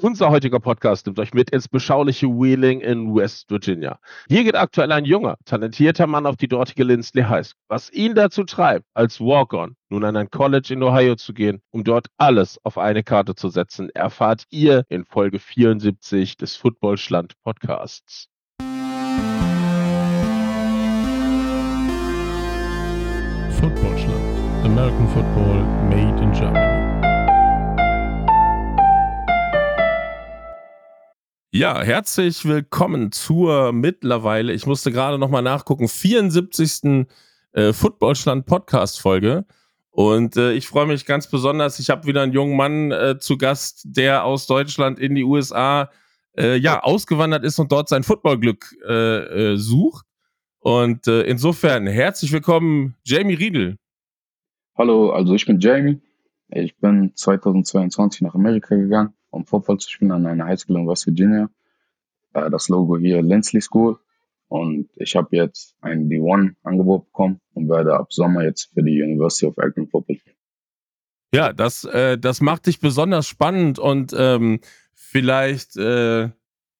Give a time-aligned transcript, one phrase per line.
[0.00, 3.98] Unser heutiger Podcast nimmt euch mit ins beschauliche Wheeling in West Virginia.
[4.28, 7.60] Hier geht aktuell ein junger, talentierter Mann auf die dortige Lindsley High School.
[7.66, 11.82] Was ihn dazu treibt, als Walk-On nun an ein College in Ohio zu gehen, um
[11.82, 18.28] dort alles auf eine Karte zu setzen, erfahrt ihr in Folge 74 des Footballschland Podcasts.
[23.60, 24.64] Footballschland.
[24.64, 26.87] American Football made in Germany.
[31.50, 37.06] Ja, herzlich willkommen zur mittlerweile, ich musste gerade nochmal nachgucken, 74.
[37.52, 39.46] Äh, Footballschland Podcast Folge.
[39.90, 41.78] Und äh, ich freue mich ganz besonders.
[41.78, 45.90] Ich habe wieder einen jungen Mann äh, zu Gast, der aus Deutschland in die USA
[46.36, 50.04] äh, ja ausgewandert ist und dort sein Footballglück äh, äh, sucht.
[50.60, 53.78] Und insofern herzlich willkommen, Jamie Riedel.
[54.76, 55.98] Hallo, also ich bin Jamie.
[56.48, 61.06] Ich bin 2022 nach Amerika gegangen um Football zu spielen an einer Highschool in West
[61.06, 61.50] Virginia.
[62.34, 63.98] Äh, das Logo hier Lindsley School.
[64.48, 69.46] Und ich habe jetzt ein D1-Angebot bekommen und werde ab Sommer jetzt für die University
[69.46, 70.36] of Akron Football spielen.
[71.34, 74.60] Ja, das, äh, das macht dich besonders spannend und ähm,
[74.94, 76.30] vielleicht, äh,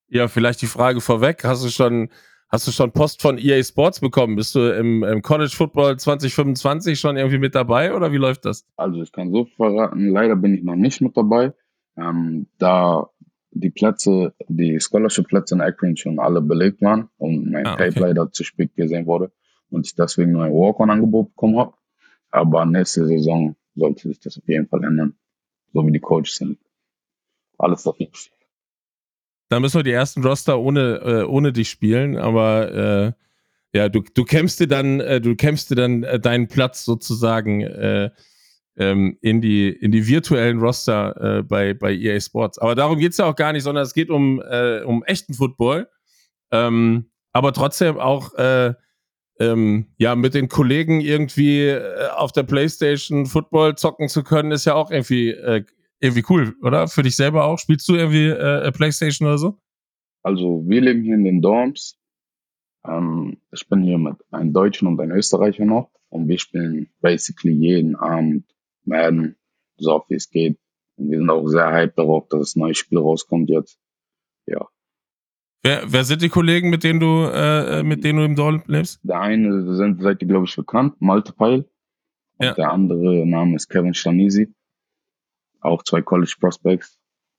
[0.09, 2.09] ja, vielleicht die Frage vorweg, hast du schon,
[2.49, 4.37] hast du schon Post von EA Sports bekommen?
[4.37, 8.67] Bist du im, im College Football 2025 schon irgendwie mit dabei oder wie läuft das?
[8.77, 11.53] Also ich kann so verraten, leider bin ich noch nicht mit dabei
[11.99, 13.11] ähm, da
[13.51, 17.91] die Plätze, die Scholarship-Plätze in Akron schon alle belegt waren und mein ah, okay.
[17.91, 19.33] Tape leider zu spät gesehen wurde
[19.71, 21.75] und ich deswegen nur ein Walk-on-Angebot bekommen habe.
[22.31, 25.15] Aber nächste Saison sollte sich das auf jeden Fall ändern,
[25.73, 26.59] so wie die Coaches sind.
[27.57, 28.33] Alles auf jeden Fall.
[29.49, 33.13] Da müssen wir die ersten Roster ohne, äh, ohne dich spielen, aber äh,
[33.73, 37.63] ja, du, du kämpfst dir dann, äh, du kämpfst dir dann äh, deinen Platz sozusagen
[37.63, 38.11] äh,
[38.79, 42.59] ähm, in, die, in die virtuellen Roster äh, bei, bei EA Sports.
[42.59, 45.35] Aber darum geht es ja auch gar nicht, sondern es geht um, äh, um echten
[45.35, 45.89] Football.
[46.53, 48.75] Ähm, aber trotzdem auch äh,
[49.41, 54.65] ähm, ja, mit den Kollegen irgendwie äh, auf der Playstation Football zocken zu können, ist
[54.65, 55.65] ja auch irgendwie, äh,
[56.01, 56.89] irgendwie cool, oder?
[56.89, 57.59] Für dich selber auch?
[57.59, 59.59] Spielst du irgendwie äh, Playstation oder so?
[60.23, 61.99] Also wir leben hier in den Dorms.
[62.87, 67.53] Ähm, ich bin hier mit einem Deutschen und einem Österreicher noch und wir spielen basically
[67.53, 68.45] jeden Abend
[68.89, 69.37] Madden,
[69.77, 70.59] so oft wie es geht.
[70.97, 73.79] Und wir sind auch sehr hyped darauf, dass das neue Spiel rauskommt jetzt.
[74.47, 74.67] Ja.
[75.63, 79.01] Wer, wer sind die Kollegen, mit denen du, äh, mit denen du im Dorf lebst?
[79.03, 81.69] Der eine sind, seid ihr, glaube ich, bekannt, Malte Peil.
[82.39, 82.55] Und ja.
[82.55, 84.55] der andere Name ist Kevin Stanisi.
[85.61, 86.99] Auch zwei College Prospects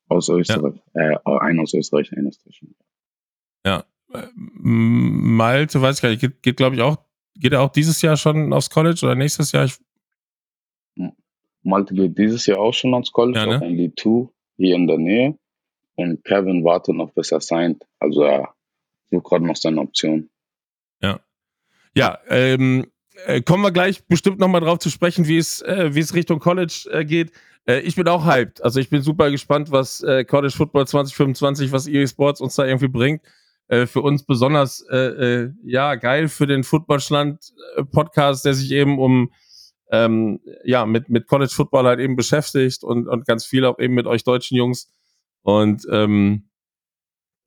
[0.09, 0.75] aus Österreich.
[0.93, 1.11] Ja.
[1.11, 2.75] Äh, einer aus Österreich, einer aus Deutschland.
[3.65, 3.85] Ja.
[4.13, 6.97] Äh, Malte, weiß ich gar nicht, geht, geht glaube ich auch,
[7.35, 9.65] geht er auch dieses Jahr schon aufs College oder nächstes Jahr?
[9.65, 9.77] Ich
[11.63, 13.55] Malte geht dieses Jahr auch schon ans College, ja, ne?
[13.57, 15.37] auf ein Lead 2 hier in der Nähe.
[15.95, 17.85] Und Kevin wartet noch, bis er signed.
[17.99, 18.53] Also er
[19.09, 20.29] sucht gerade noch seine Option.
[21.01, 21.19] Ja.
[21.95, 22.85] Ja, ähm,
[23.25, 26.39] äh, kommen wir gleich bestimmt nochmal drauf zu sprechen, wie es, äh, wie es Richtung
[26.39, 27.31] College äh, geht.
[27.65, 28.63] Äh, ich bin auch hyped.
[28.63, 32.65] Also ich bin super gespannt, was äh, College Football 2025, was EA Sports uns da
[32.65, 33.21] irgendwie bringt.
[33.67, 34.83] Äh, für uns besonders,
[35.63, 39.31] ja, geil für den Footballschland-Podcast, der sich eben um
[39.91, 43.93] ähm, ja, mit, mit College Football halt eben beschäftigt und, und ganz viel auch eben
[43.93, 44.91] mit euch deutschen Jungs.
[45.41, 46.49] Und ähm,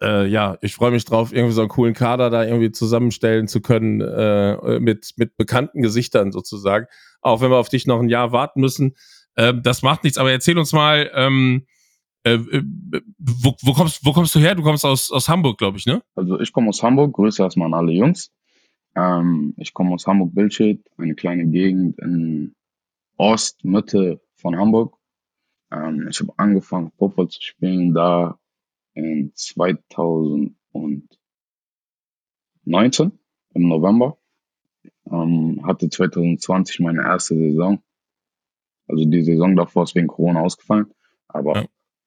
[0.03, 3.61] äh, ja, ich freue mich drauf, irgendwie so einen coolen Kader da irgendwie zusammenstellen zu
[3.61, 6.87] können, äh, mit, mit bekannten Gesichtern sozusagen.
[7.21, 8.97] Auch wenn wir auf dich noch ein Jahr warten müssen.
[9.37, 11.67] Äh, das macht nichts, aber erzähl uns mal, ähm,
[12.25, 12.63] äh, äh,
[13.19, 14.55] wo, wo, kommst, wo kommst du her?
[14.55, 16.03] Du kommst aus, aus Hamburg, glaube ich, ne?
[16.17, 18.31] Also ich komme aus Hamburg, Grüße erstmal an alle Jungs.
[18.95, 22.55] Ähm, ich komme aus Hamburg-Bildstedt, eine kleine Gegend in
[23.17, 24.97] Ost, Mitte von Hamburg.
[25.71, 28.39] Ähm, ich habe angefangen, Football zu spielen da
[28.95, 30.55] in 2019
[33.55, 34.19] im November.
[35.11, 37.83] Ähm, hatte 2020 meine erste Saison.
[38.89, 40.93] Also die Saison davor ist wegen Corona ausgefallen.
[41.29, 41.67] Aber ja.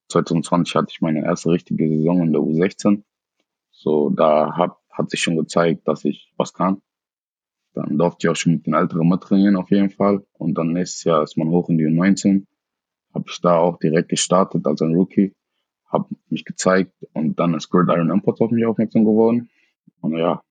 [0.09, 3.03] 2020 hatte ich meine erste richtige Saison in der U16.
[3.71, 6.81] So, da hab, hat sich schon gezeigt, dass ich was kann.
[7.73, 10.25] Dann durfte ich auch schon mit den Älteren mittrainieren auf jeden Fall.
[10.33, 12.45] Und dann nächstes Jahr ist man hoch in die U19.
[13.13, 15.33] Habe ich da auch direkt gestartet als ein Rookie.
[15.87, 19.49] Habe mich gezeigt und dann ist Gridiron Imports auf mich aufmerksam geworden.
[20.01, 20.41] Und ja,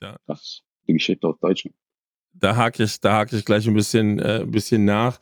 [0.00, 0.16] ja.
[0.26, 1.76] das ist die Geschichte aus Deutschland.
[2.32, 5.18] Da hake ich, da hake ich gleich ein bisschen, äh, ein bisschen nach.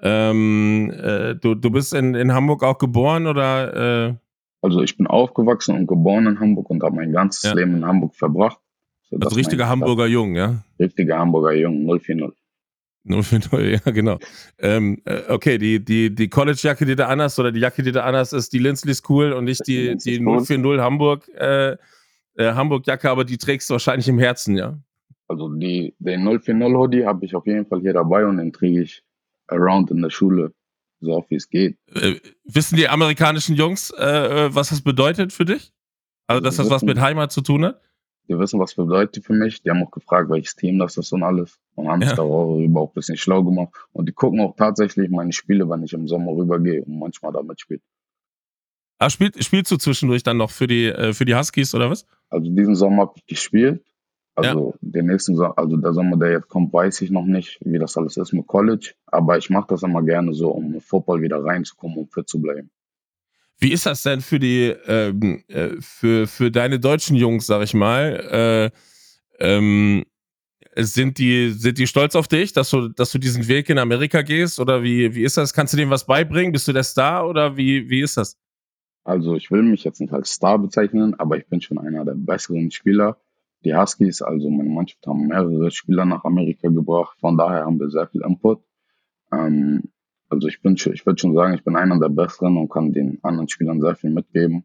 [0.00, 4.08] Ähm, äh, du, du bist in, in Hamburg auch geboren oder?
[4.08, 4.23] Äh
[4.64, 7.52] also ich bin aufgewachsen und geboren in Hamburg und habe mein ganzes ja.
[7.52, 8.58] Leben in Hamburg verbracht.
[9.12, 10.64] Also richtiger Hamburger Jung, ja?
[10.80, 12.32] Richtiger Hamburger Jung, 040.
[13.04, 13.52] 040,
[13.84, 14.18] ja, genau.
[14.58, 18.04] Ähm, äh, okay, die, die, die College-Jacke, die da anders oder die Jacke, die da
[18.04, 21.76] anders ist, die Lindsley School und nicht die, die 040 Hamburg, äh, äh,
[22.38, 24.78] Hamburg-Jacke, aber die trägst du wahrscheinlich im Herzen, ja?
[25.28, 28.80] Also die, den 040 Hoodie habe ich auf jeden Fall hier dabei und den träge
[28.80, 29.04] ich
[29.46, 30.54] around in der Schule,
[31.04, 31.76] so oft wie es geht.
[31.94, 35.72] Äh, wissen die amerikanischen Jungs, äh, äh was das bedeutet für dich?
[36.26, 37.80] Also, dass das was mit Heimat zu tun hat?
[38.28, 39.62] Die wissen, was bedeutet für mich.
[39.62, 41.60] Die haben auch gefragt, welches Team das ist und alles.
[41.74, 42.08] Und haben ja.
[42.08, 43.74] sich darüber auch ein bisschen schlau gemacht.
[43.92, 47.60] Und die gucken auch tatsächlich meine Spiele, wenn ich im Sommer rübergehe und manchmal damit
[47.60, 47.80] spiele.
[48.98, 52.06] Ah, spiel, spielst du zwischendurch dann noch für die, äh, für die Huskies oder was?
[52.30, 53.84] Also diesen Sommer habe ich gespielt.
[54.36, 54.90] Also ja.
[54.90, 58.16] den nächsten also der Sommer, der jetzt kommt, weiß ich noch nicht, wie das alles
[58.16, 58.94] ist mit College.
[59.06, 62.40] Aber ich mache das immer gerne so, um mit Football wieder reinzukommen und fit zu
[62.40, 62.70] bleiben.
[63.58, 67.74] Wie ist das denn für die, ähm, äh, für, für deine deutschen Jungs, sag ich
[67.74, 68.72] mal?
[69.38, 70.04] Äh, ähm,
[70.76, 74.22] sind die, sind die stolz auf dich, dass du, dass du diesen Weg in Amerika
[74.22, 74.58] gehst?
[74.58, 75.54] Oder wie, wie ist das?
[75.54, 76.52] Kannst du denen was beibringen?
[76.52, 78.36] Bist du der Star oder wie, wie ist das?
[79.04, 82.14] Also ich will mich jetzt nicht als Star bezeichnen, aber ich bin schon einer der
[82.14, 83.18] besseren Spieler.
[83.64, 87.18] Die Huskies, also meine Mannschaft, haben mehrere Spieler nach Amerika gebracht.
[87.20, 88.62] Von daher haben wir sehr viel Input.
[89.32, 89.84] Ähm,
[90.28, 93.18] also ich bin, ich würde schon sagen, ich bin einer der Besseren und kann den
[93.22, 94.64] anderen Spielern sehr viel mitgeben.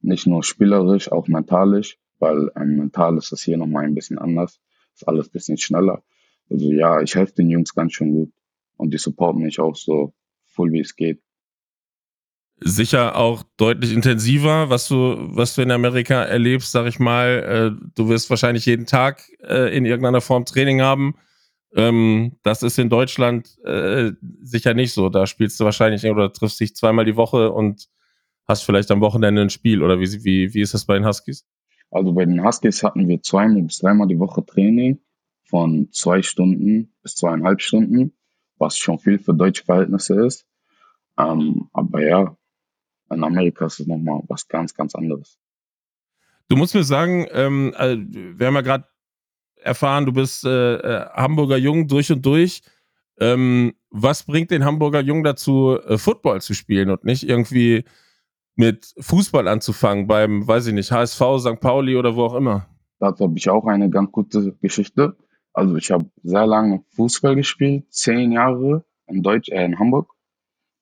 [0.00, 4.60] Nicht nur spielerisch, auch mentalisch, weil ähm, mental ist das hier nochmal ein bisschen anders.
[4.94, 6.02] Ist alles ein bisschen schneller.
[6.50, 8.32] Also ja, ich helfe den Jungs ganz schön gut
[8.76, 10.14] und die supporten mich auch so
[10.46, 11.20] voll wie es geht.
[12.60, 17.76] Sicher auch deutlich intensiver, was du, was du in Amerika erlebst, sag ich mal.
[17.78, 21.14] Äh, du wirst wahrscheinlich jeden Tag äh, in irgendeiner Form Training haben
[21.74, 24.12] ähm, das ist in Deutschland äh,
[24.42, 25.08] sicher nicht so.
[25.08, 27.88] Da spielst du wahrscheinlich oder triffst dich zweimal die Woche und
[28.46, 29.82] hast vielleicht am Wochenende ein Spiel.
[29.82, 31.46] Oder wie, wie, wie ist das bei den Huskies?
[31.90, 35.00] Also bei den Huskies hatten wir zweimal bis dreimal die Woche Training
[35.44, 38.14] von zwei Stunden bis zweieinhalb Stunden,
[38.58, 40.46] was schon viel für deutsche Verhältnisse ist.
[41.18, 42.36] Ähm, aber ja,
[43.10, 45.38] in Amerika ist es nochmal was ganz, ganz anderes.
[46.48, 48.84] Du musst mir sagen, ähm, also, wir haben ja gerade
[49.56, 52.62] erfahren, du bist äh, äh, Hamburger Jung durch und durch.
[53.20, 57.84] Ähm, was bringt den Hamburger Jung dazu, äh, Football zu spielen und nicht irgendwie
[58.54, 61.60] mit Fußball anzufangen beim, weiß ich nicht, HSV, St.
[61.60, 62.66] Pauli oder wo auch immer?
[62.98, 65.16] Dazu habe ich auch eine ganz gute Geschichte.
[65.52, 70.12] Also ich habe sehr lange Fußball gespielt, zehn Jahre in Deutsch, äh, in Hamburg.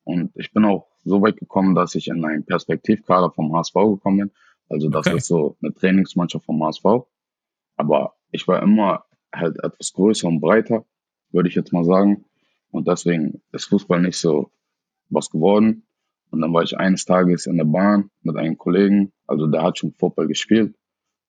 [0.05, 4.19] Und ich bin auch so weit gekommen, dass ich in einen Perspektivkader vom HSV gekommen
[4.19, 4.31] bin.
[4.69, 5.17] Also das okay.
[5.17, 6.85] ist so eine Trainingsmannschaft vom HSV.
[7.77, 9.05] Aber ich war immer
[9.35, 10.85] halt etwas größer und breiter,
[11.31, 12.25] würde ich jetzt mal sagen.
[12.71, 14.51] Und deswegen ist Fußball nicht so
[15.09, 15.85] was geworden.
[16.31, 19.79] Und dann war ich eines Tages in der Bahn mit einem Kollegen, also der hat
[19.79, 20.75] schon Fußball gespielt.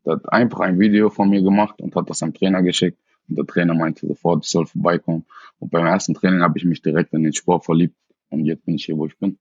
[0.06, 2.98] Der hat einfach ein Video von mir gemacht und hat das am Trainer geschickt.
[3.30, 5.26] Und der Trainer meinte sofort, ich soll vorbeikommen.
[5.60, 7.96] Und beim ersten Training habe ich mich direkt in den Sport verliebt.
[8.30, 9.38] Und jetzt bin ich hier, wo ich bin.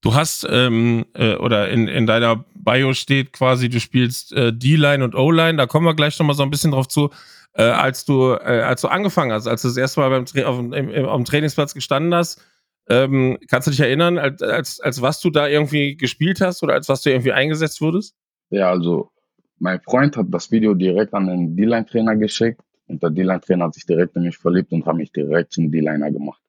[0.00, 5.02] Du hast, ähm, äh, oder in, in deiner Bio steht quasi, du spielst äh, D-Line
[5.02, 7.10] und O-Line, da kommen wir gleich nochmal so ein bisschen drauf zu.
[7.54, 10.42] Äh, als du, äh, als du angefangen hast, als du das erste Mal beim Tra
[10.44, 12.40] auf, im, im, auf dem Trainingsplatz gestanden hast,
[12.88, 16.74] ähm, kannst du dich erinnern, als, als, als was du da irgendwie gespielt hast oder
[16.74, 18.14] als was du irgendwie eingesetzt wurdest?
[18.50, 19.10] Ja, also
[19.58, 23.84] mein Freund hat das Video direkt an den D-Line-Trainer geschickt und der D-Line-Trainer hat sich
[23.84, 26.40] direkt in mich verliebt und hat mich direkt zum D-Liner gemacht.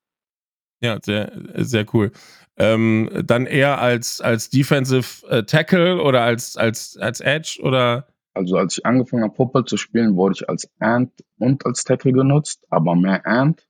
[0.82, 2.12] Ja, sehr, sehr cool.
[2.58, 8.08] Ähm, dann eher als, als Defensive äh, Tackle oder als, als, als Edge oder?
[8.34, 12.12] Also als ich angefangen habe, Football zu spielen, wurde ich als Ant und als Tackle
[12.12, 13.66] genutzt, aber mehr Ant.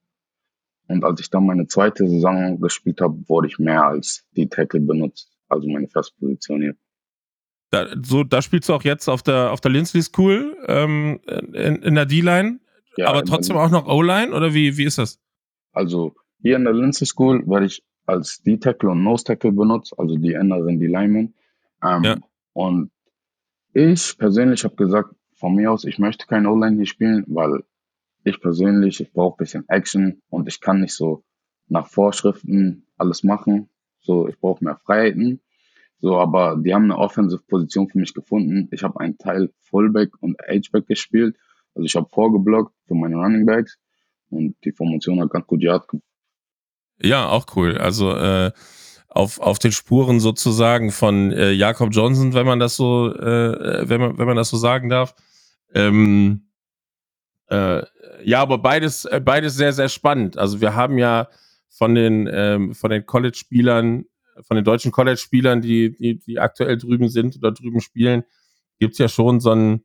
[0.88, 4.80] Und als ich dann meine zweite Saison gespielt habe, wurde ich mehr als die Tackle
[4.80, 6.74] benutzt, also meine Festposition hier.
[7.70, 11.76] Da, so, da spielst du auch jetzt auf der, auf der Lindsley School ähm, in,
[11.76, 12.58] in der D-Line,
[12.96, 15.20] ja, aber trotzdem auch noch O-Line oder wie, wie ist das?
[15.72, 20.32] Also hier in der Lindsay School werde ich als D-Tackle und Nose-Tackle benutzt, also die
[20.32, 21.34] Inneren, die Linemen.
[21.82, 22.16] Ähm, ja.
[22.52, 22.90] Und
[23.72, 27.62] ich persönlich habe gesagt, von mir aus, ich möchte kein O-Line hier spielen, weil
[28.24, 31.24] ich persönlich, ich brauche bisschen Action und ich kann nicht so
[31.68, 33.68] nach Vorschriften alles machen.
[34.00, 35.40] So, ich brauche mehr Freiheiten.
[36.00, 38.68] So, aber die haben eine Offensive-Position für mich gefunden.
[38.72, 41.36] Ich habe einen Teil Fullback und H-Back gespielt.
[41.74, 43.78] Also ich habe vorgeblockt für meine Running Backs
[44.30, 45.86] und die Formation hat ganz gut Yard
[47.02, 47.78] ja, auch cool.
[47.78, 48.52] Also äh,
[49.08, 54.00] auf, auf den Spuren sozusagen von äh, Jakob Johnson, wenn man das so, äh, wenn
[54.00, 55.14] man, wenn man das so sagen darf.
[55.74, 56.48] Ähm,
[57.48, 57.82] äh,
[58.24, 60.38] ja, aber beides, äh, beides sehr, sehr spannend.
[60.38, 61.28] Also wir haben ja
[61.68, 64.04] von den, ähm, von den College-Spielern,
[64.42, 68.24] von den deutschen College-Spielern, die, die, die aktuell drüben sind oder drüben spielen,
[68.78, 69.84] gibt's ja schon so einen,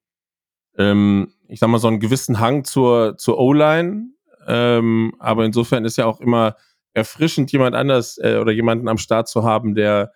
[0.78, 4.12] ähm, ich sag mal, so einen gewissen Hang zur, zur O-Line,
[4.48, 6.56] Ähm, aber insofern ist ja auch immer
[6.96, 10.14] erfrischend, jemand anders äh, oder jemanden am Start zu haben, der,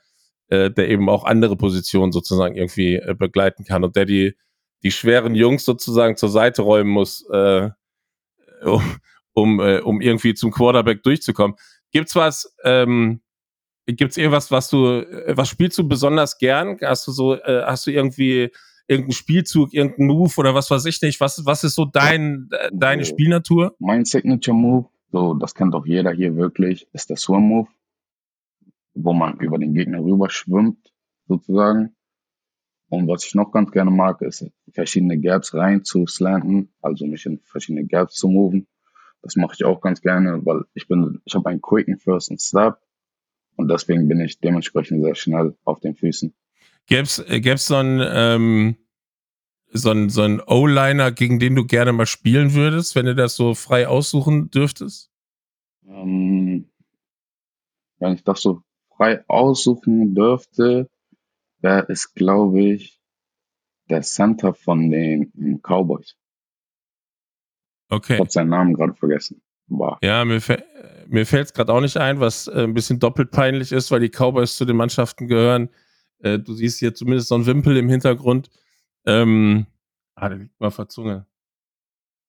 [0.48, 4.36] äh, der eben auch andere Positionen sozusagen irgendwie äh, begleiten kann und der die,
[4.84, 7.70] die schweren Jungs sozusagen zur Seite räumen muss, äh,
[8.64, 8.82] um,
[9.34, 11.58] um, äh, um irgendwie zum Quarterback durchzukommen.
[11.92, 13.22] Gibt's was, ähm,
[13.86, 16.78] gibt's irgendwas, was du, äh, was spielst du besonders gern?
[16.82, 18.52] Hast du so, äh, hast du irgendwie
[18.88, 21.20] irgendeinen Spielzug, irgendeinen Move oder was weiß ich nicht?
[21.20, 23.76] Was, was ist so dein, äh, deine Spielnatur?
[23.80, 27.68] Mein Signature Move, so, das kennt doch jeder hier wirklich, ist der Swim Move,
[28.94, 30.94] wo man über den Gegner rüber schwimmt,
[31.28, 31.96] sozusagen.
[32.90, 37.26] Und was ich noch ganz gerne mag, ist verschiedene Gaps rein zu slanten, also mich
[37.26, 38.68] in verschiedene Gaps zu moven.
[39.22, 42.42] Das mache ich auch ganz gerne, weil ich bin, ich habe einen quicken First and
[42.42, 42.78] Step
[43.56, 46.34] und deswegen bin ich dementsprechend sehr schnell auf den Füßen.
[46.88, 48.76] Gäb's, äh, gäb's so einen, ähm,
[49.72, 53.36] so einen, so einen O-Liner, gegen den du gerne mal spielen würdest, wenn du das
[53.36, 55.12] so frei aussuchen dürftest?
[55.88, 56.70] Ähm,
[58.00, 58.62] wenn ich das so
[58.96, 60.90] frei aussuchen dürfte,
[61.62, 63.00] wäre es, glaube ich,
[63.90, 66.16] der Center von den Cowboys.
[67.90, 68.14] Okay.
[68.14, 69.42] Ich habe seinen Namen gerade vergessen.
[69.68, 69.98] Wow.
[70.02, 70.42] Ja, mir,
[71.08, 74.00] mir fällt es gerade auch nicht ein, was äh, ein bisschen doppelt peinlich ist, weil
[74.00, 75.70] die Cowboys zu den Mannschaften gehören.
[76.20, 78.50] Äh, du siehst hier zumindest so einen Wimpel im Hintergrund.
[79.10, 79.66] Ähm,
[80.16, 81.26] ah, der liegt mal verzunge.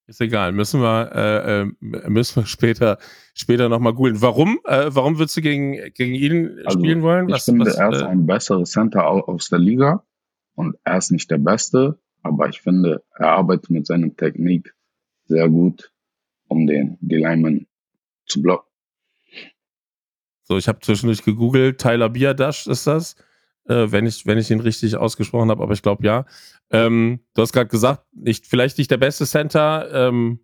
[0.07, 2.99] Ist egal, müssen wir, äh, äh müssen wir später,
[3.33, 4.21] später nochmal googeln.
[4.21, 4.59] Warum?
[4.65, 7.29] Äh, warum würdest du gegen, gegen ihn also, spielen wollen?
[7.29, 10.05] Was, ich finde, was, er ist äh, ein besseres Center aus der Liga
[10.55, 14.75] und er ist nicht der Beste, aber ich finde, er arbeitet mit seiner Technik
[15.27, 15.93] sehr gut,
[16.49, 17.69] um den, die Linemen
[18.27, 18.69] zu blocken.
[20.43, 23.15] So, ich habe zwischendurch gegoogelt, Tyler Biadasch ist das,
[23.69, 26.27] äh, wenn, ich, wenn ich ihn richtig ausgesprochen habe, aber ich glaube ja.
[26.71, 30.41] Ähm, du hast gerade gesagt, nicht, vielleicht nicht der beste Center, ähm,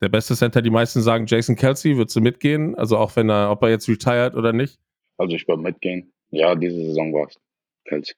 [0.00, 2.76] der beste Center, die meisten sagen Jason Kelsey, würdest du mitgehen?
[2.76, 4.78] Also auch wenn er, ob er jetzt retired oder nicht?
[5.16, 6.12] Also ich würde mitgehen.
[6.30, 7.36] Ja, diese Saison war es
[7.84, 8.14] Kelsey.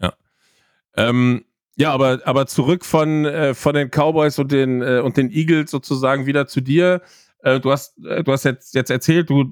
[0.00, 0.14] Ja.
[0.96, 1.44] Ähm,
[1.76, 5.70] ja, aber, aber zurück von, äh, von den Cowboys und den, äh, und den Eagles
[5.70, 7.02] sozusagen wieder zu dir.
[7.42, 9.44] Äh, du hast, äh, du hast jetzt, jetzt erzählt, du,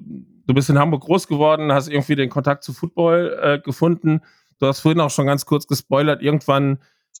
[0.47, 4.21] du bist in Hamburg groß geworden, hast irgendwie den Kontakt zu Football äh, gefunden.
[4.59, 6.79] Du hast vorhin auch schon ganz kurz gespoilert, irgendwann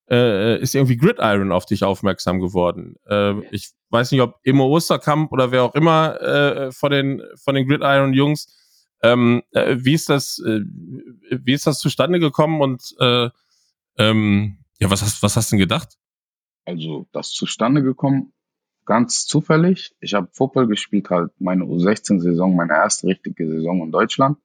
[0.09, 2.95] äh, ist irgendwie Gridiron auf dich aufmerksam geworden.
[3.05, 7.55] Äh, ich weiß nicht, ob Immo Osterkamp oder wer auch immer äh, von den, von
[7.55, 8.55] den Gridiron-Jungs.
[9.03, 10.61] Ähm, äh, wie ist das, äh,
[11.29, 13.29] wie ist das zustande gekommen und äh,
[13.97, 15.97] ähm, ja, was hast, was hast du denn gedacht?
[16.65, 18.33] Also, das zustande gekommen,
[18.87, 19.95] ganz zufällig.
[19.99, 24.39] Ich habe Football gespielt, halt meine U16-Saison, meine erste richtige Saison in Deutschland.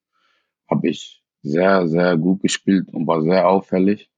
[0.70, 4.11] Habe ich sehr, sehr gut gespielt und war sehr auffällig.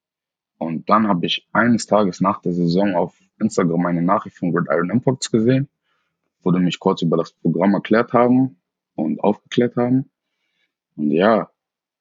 [0.59, 4.66] Und dann habe ich eines Tages nach der Saison auf Instagram eine Nachricht von Red
[4.71, 5.69] Iron Imports gesehen,
[6.43, 8.61] wo die mich kurz über das Programm erklärt haben
[8.95, 10.11] und aufgeklärt haben.
[10.97, 11.50] Und ja,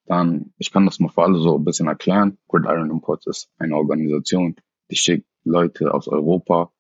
[0.06, 2.38] dann, ich kann das mal für alle so ein bisschen erklären.
[2.48, 4.56] Gridiron Imports ist eine Organisation,
[4.92, 6.73] die schickt Leute aus Europa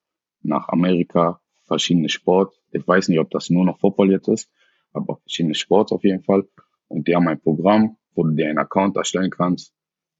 [0.43, 2.53] nach Amerika, verschiedene Sport.
[2.71, 4.51] Ich weiß nicht, ob das nur noch Football jetzt ist,
[4.91, 6.47] aber verschiedene Sports auf jeden Fall.
[6.88, 9.73] Und die haben ein Programm, wo du dir einen Account erstellen kannst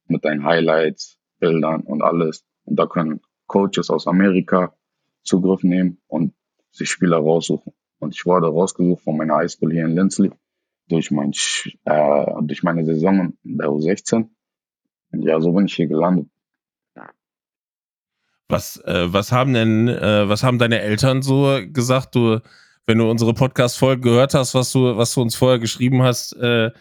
[0.08, 2.46] mit deinen Highlights, Bildern und alles.
[2.66, 4.76] Und da können Coaches aus Amerika
[5.24, 6.34] Zugriff nehmen und
[6.72, 7.74] sich Spieler raussuchen.
[8.00, 10.32] Und ich wurde rausgesucht von meiner Highschool hier in Lindsley
[10.90, 11.32] durch, mein,
[11.86, 14.30] äh, durch meine Saison in der U16.
[15.12, 16.30] Und ja, so bin ich hier gelandet.
[18.54, 22.16] Was, äh, was haben denn, äh, was haben deine Eltern so gesagt?
[22.16, 22.40] Du,
[22.86, 26.72] wenn du unsere Podcast-Folge gehört hast, was du, was du uns vorher geschrieben hast, äh,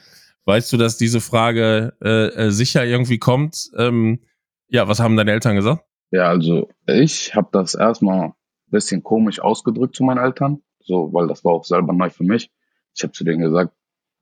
[0.45, 3.71] weißt du, dass diese Frage äh, äh, sicher irgendwie kommt.
[3.77, 4.21] Ähm,
[4.69, 5.85] ja, was haben deine Eltern gesagt?
[6.11, 8.35] Ja, also ich habe das erstmal ein
[8.71, 12.51] bisschen komisch ausgedrückt zu meinen Eltern, so, weil das war auch selber neu für mich.
[12.95, 13.73] Ich habe zu denen gesagt,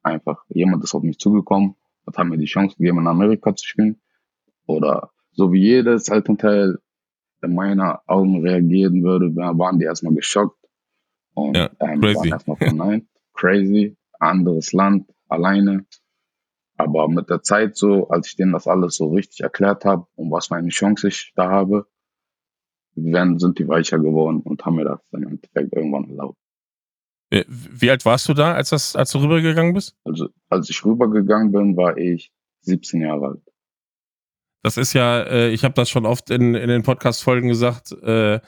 [0.03, 1.75] einfach, jemand ist auf mich zugekommen
[2.17, 4.01] hat mir die Chance gegeben, in Amerika zu spielen.
[4.67, 6.79] Oder so wie jedes Elternteil
[7.43, 10.59] in meiner Augen reagieren würde, waren die erstmal geschockt
[11.35, 13.07] und ja, ähm, waren erstmal verneint.
[13.35, 15.87] crazy, anderes Land, alleine.
[16.77, 20.31] Aber mit der Zeit so, als ich denen das alles so richtig erklärt habe und
[20.31, 21.87] was für eine Chance ich da habe,
[22.95, 26.39] werden, sind die weicher geworden und haben mir das im Endeffekt irgendwann erlaubt.
[27.31, 29.97] Wie alt warst du da, als, das, als du rübergegangen bist?
[30.05, 32.33] Also, als ich rübergegangen bin, war ich
[32.63, 33.50] 17 Jahre alt.
[34.63, 38.41] Das ist ja, äh, ich habe das schon oft in, in den Podcast-Folgen gesagt, äh,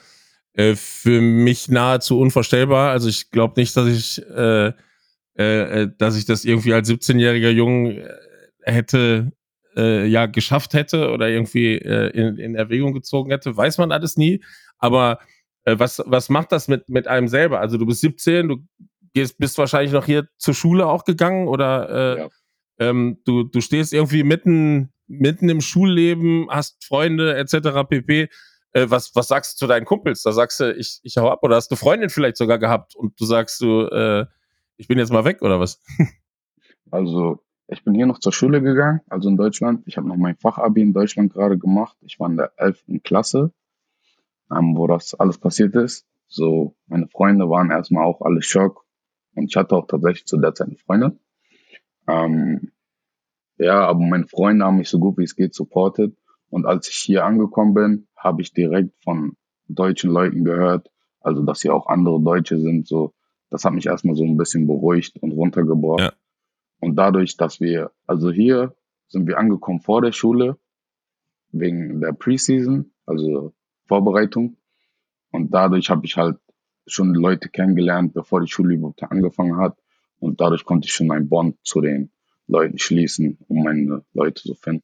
[0.53, 2.91] äh, für mich nahezu unvorstellbar.
[2.91, 4.73] Also ich glaube nicht, dass ich, äh,
[5.35, 8.07] äh, dass ich das irgendwie als 17-jähriger Jung äh,
[8.61, 9.31] hätte,
[9.75, 13.57] äh, ja, geschafft hätte oder irgendwie äh, in, in Erwägung gezogen hätte.
[13.57, 14.43] Weiß man alles nie.
[14.77, 15.19] Aber
[15.65, 17.59] Äh, was, was macht das mit, mit einem selber?
[17.59, 18.57] Also du bist 17, du
[19.13, 22.29] gehst, bist wahrscheinlich noch hier zur Schule auch gegangen oder äh, ja.
[22.79, 27.87] ähm, du, du stehst irgendwie mitten, mitten im Schulleben, hast Freunde etc.
[27.87, 28.29] pp.
[28.73, 30.23] Äh, was, was sagst du zu deinen Kumpels?
[30.23, 33.19] Da sagst du, ich, ich hau ab oder hast du Freundin vielleicht sogar gehabt und
[33.19, 34.25] du sagst du, äh,
[34.77, 35.81] ich bin jetzt mal weg oder was?
[36.91, 39.81] Also ich bin hier noch zur Schule gegangen, also in Deutschland.
[39.87, 41.97] Ich habe noch mein Fachabi in Deutschland gerade gemacht.
[42.01, 42.83] Ich war in der 11.
[43.03, 43.51] Klasse,
[44.51, 46.05] ähm, wo das alles passiert ist.
[46.27, 48.85] So, meine Freunde waren erstmal auch alle Schock.
[49.33, 51.19] Und ich hatte auch tatsächlich zu der Zeit eine Freundin.
[52.07, 52.72] Ähm,
[53.57, 56.15] ja, aber meine Freunde haben mich so gut wie es geht supportet.
[56.49, 59.35] Und als ich hier angekommen bin, habe ich direkt von
[59.67, 62.87] deutschen Leuten gehört, also dass sie auch andere Deutsche sind.
[62.87, 63.13] So,
[63.49, 65.99] das hat mich erstmal so ein bisschen beruhigt und runtergebracht.
[65.99, 66.13] Ja.
[66.79, 68.75] Und dadurch, dass wir, also hier
[69.07, 70.57] sind wir angekommen vor der Schule,
[71.51, 73.53] wegen der Preseason, also
[73.87, 74.57] Vorbereitung.
[75.31, 76.37] Und dadurch habe ich halt
[76.85, 79.77] schon Leute kennengelernt, bevor die Schule überhaupt angefangen hat.
[80.19, 82.11] Und dadurch konnte ich schon einen Bond zu den
[82.47, 84.83] Leuten schließen, um meine Leute zu finden.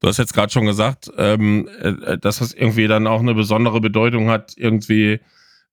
[0.00, 3.80] Du hast jetzt gerade schon gesagt, ähm, äh, dass das irgendwie dann auch eine besondere
[3.80, 5.20] Bedeutung hat, irgendwie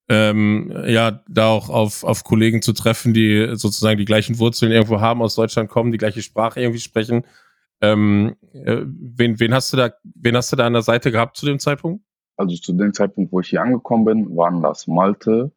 [0.10, 5.01] ähm, ja, da auch auf, auf Kollegen zu treffen, die sozusagen die gleichen Wurzeln irgendwo
[5.01, 7.25] haben, aus Deutschland kommen, die gleiche Sprache irgendwie sprechen.
[7.82, 11.38] Ähm, äh, wen, wen hast du da, wen hast du da an der Seite gehabt
[11.38, 12.03] zu dem Zeitpunkt?
[12.38, 15.51] Also zu dem Zeitpunkt, wo ich hier angekommen bin, waren das Malte,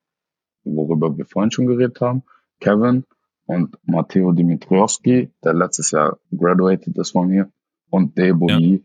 [0.64, 2.22] worüber wir vorhin schon geredet haben,
[2.60, 3.04] Kevin
[3.50, 7.50] und Matteo Dimitriowski, der letztes Jahr graduated ist von hier,
[7.90, 8.56] und Debo ja.
[8.56, 8.84] Lee,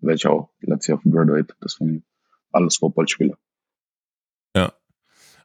[0.00, 2.02] welcher auch letztes Jahr graduated ist von hier.
[2.52, 3.38] Alles Footballspieler.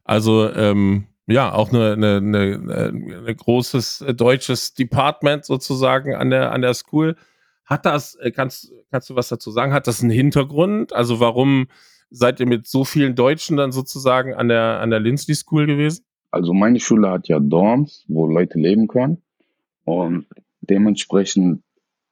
[0.03, 2.89] Also ähm, ja, auch eine, eine, eine,
[3.19, 7.15] eine großes deutsches Department sozusagen an der, an der School.
[7.63, 9.71] Hat das, äh, kannst, kannst du was dazu sagen?
[9.71, 10.91] Hat das einen Hintergrund?
[10.91, 11.67] Also warum
[12.09, 16.03] seid ihr mit so vielen Deutschen dann sozusagen an der, an der Lindsley School gewesen?
[16.31, 19.21] Also meine Schule hat ja Dorms, wo Leute leben können.
[19.83, 20.27] Und
[20.61, 21.63] dementsprechend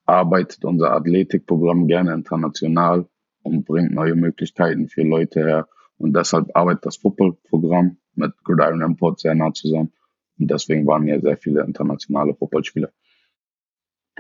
[0.06, 3.08] arbeitet unser Athletikprogramm gerne international
[3.44, 9.20] und bringt neue Möglichkeiten für Leute her, und deshalb arbeitet das Footballprogramm mit Gridiron Import
[9.20, 9.92] sehr nah zusammen.
[10.40, 12.92] Und deswegen waren hier sehr viele internationale Footballspieler.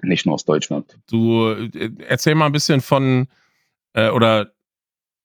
[0.01, 0.97] Nicht nur aus Deutschland.
[1.09, 3.27] Du äh, erzähl mal ein bisschen von,
[3.93, 4.51] äh, oder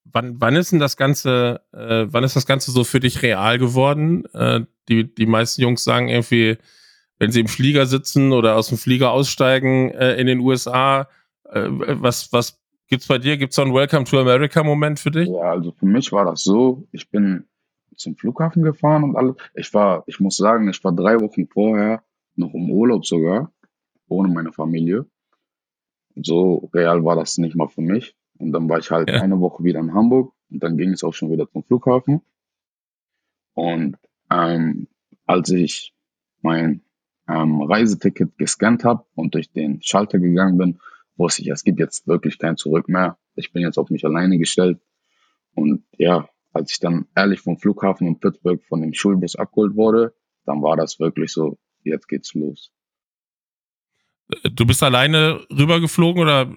[0.05, 3.59] wann, wann ist denn das Ganze, äh, wann ist das Ganze so für dich real
[3.59, 4.25] geworden?
[4.35, 6.59] Äh, die, die meisten Jungs sagen irgendwie,
[7.19, 11.09] wenn sie im Flieger sitzen oder aus dem Flieger aussteigen äh, in den USA,
[11.45, 15.27] äh, was, was Gibt's bei dir, gibt's so einen Welcome to America Moment für dich?
[15.27, 17.47] Ja, also für mich war das so, ich bin
[17.97, 19.37] zum Flughafen gefahren und alles.
[19.55, 22.03] Ich war, ich muss sagen, ich war drei Wochen vorher
[22.37, 23.51] noch im Urlaub sogar,
[24.09, 25.07] ohne meine Familie.
[26.17, 28.15] So real war das nicht mal für mich.
[28.39, 29.23] Und dann war ich halt ja.
[29.23, 32.21] eine Woche wieder in Hamburg und dann ging es auch schon wieder zum Flughafen.
[33.55, 33.97] Und
[34.33, 34.89] ähm,
[35.27, 35.95] als ich
[36.41, 36.83] mein
[37.29, 40.79] ähm, Reiseticket gescannt habe und durch den Schalter gegangen bin,
[41.17, 43.19] wusste ich, es gibt jetzt wirklich kein Zurück mehr.
[43.35, 44.81] Ich bin jetzt auf mich alleine gestellt.
[45.55, 50.15] Und ja, als ich dann ehrlich vom Flughafen in Pittsburgh von dem Schulbus abgeholt wurde,
[50.45, 52.73] dann war das wirklich so, jetzt geht's los.
[54.55, 56.55] Du bist alleine rübergeflogen oder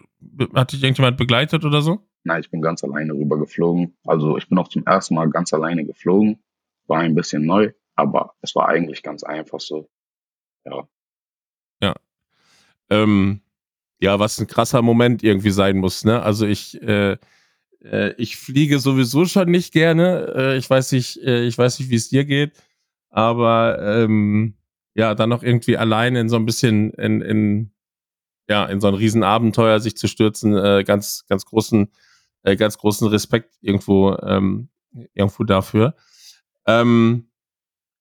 [0.54, 2.00] hat dich irgendjemand begleitet oder so?
[2.24, 3.98] Nein, ich bin ganz alleine rübergeflogen.
[4.06, 6.40] Also ich bin auch zum ersten Mal ganz alleine geflogen.
[6.88, 9.90] War ein bisschen neu, aber es war eigentlich ganz einfach so.
[10.66, 10.88] Ja.
[11.82, 11.96] Ja.
[12.90, 13.42] Ähm,
[14.00, 16.22] ja, was ein krasser Moment irgendwie sein muss, ne?
[16.22, 17.18] Also ich, äh,
[17.84, 20.34] äh, ich fliege sowieso schon nicht gerne.
[20.36, 22.54] Äh, ich weiß nicht, äh, ich weiß nicht, wie es dir geht,
[23.10, 24.56] aber ähm,
[24.96, 27.72] ja, dann noch irgendwie alleine in so ein bisschen in, in
[28.50, 31.92] ja, in so ein Riesenabenteuer sich zu stürzen, äh, ganz, ganz großen,
[32.44, 34.70] äh, ganz großen Respekt irgendwo, ähm,
[35.14, 35.96] irgendwo dafür.
[36.68, 37.30] Ähm,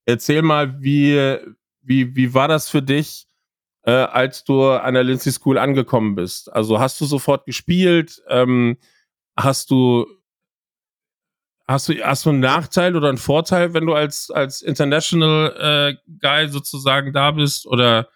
[0.05, 1.39] erzähl mal, wie,
[1.83, 3.27] wie, wie war das für dich?
[3.85, 6.53] äh, als du an der Lindsay School angekommen bist?
[6.53, 8.23] Also hast du sofort gespielt?
[8.29, 8.79] Ähm,
[9.37, 10.07] hast du
[11.67, 16.11] hast du hast du einen Nachteil oder einen Vorteil, wenn du als als International äh,
[16.21, 18.09] Guy sozusagen da bist oder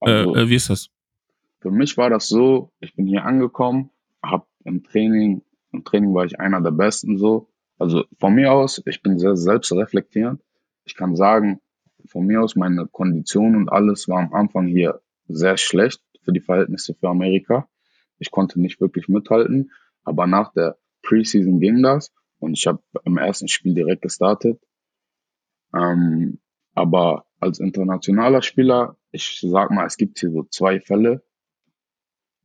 [0.00, 0.88] äh, also, äh, wie ist das?
[1.60, 3.90] Für mich war das so, ich bin hier angekommen,
[4.22, 7.48] habe im Training, im Training war ich einer der Besten so.
[7.78, 10.42] Also von mir aus, ich bin sehr selbstreflektierend.
[10.84, 11.60] Ich kann sagen,
[12.06, 16.40] von mir aus, meine Kondition und alles war am Anfang hier sehr schlecht für die
[16.40, 17.68] Verhältnisse für Amerika.
[18.18, 19.72] Ich konnte nicht wirklich mithalten,
[20.04, 24.60] aber nach der Preseason ging das und ich habe im ersten Spiel direkt gestartet.
[25.74, 26.38] Ähm,
[26.74, 31.22] aber als internationaler Spieler, ich sag mal, es gibt hier so zwei Fälle.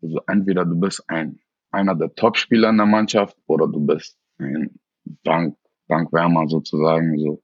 [0.01, 1.39] Also entweder du bist ein
[1.71, 4.79] einer der Top-Spieler in der Mannschaft oder du bist ein
[5.23, 7.43] Bank, Bankwärmer sozusagen, so.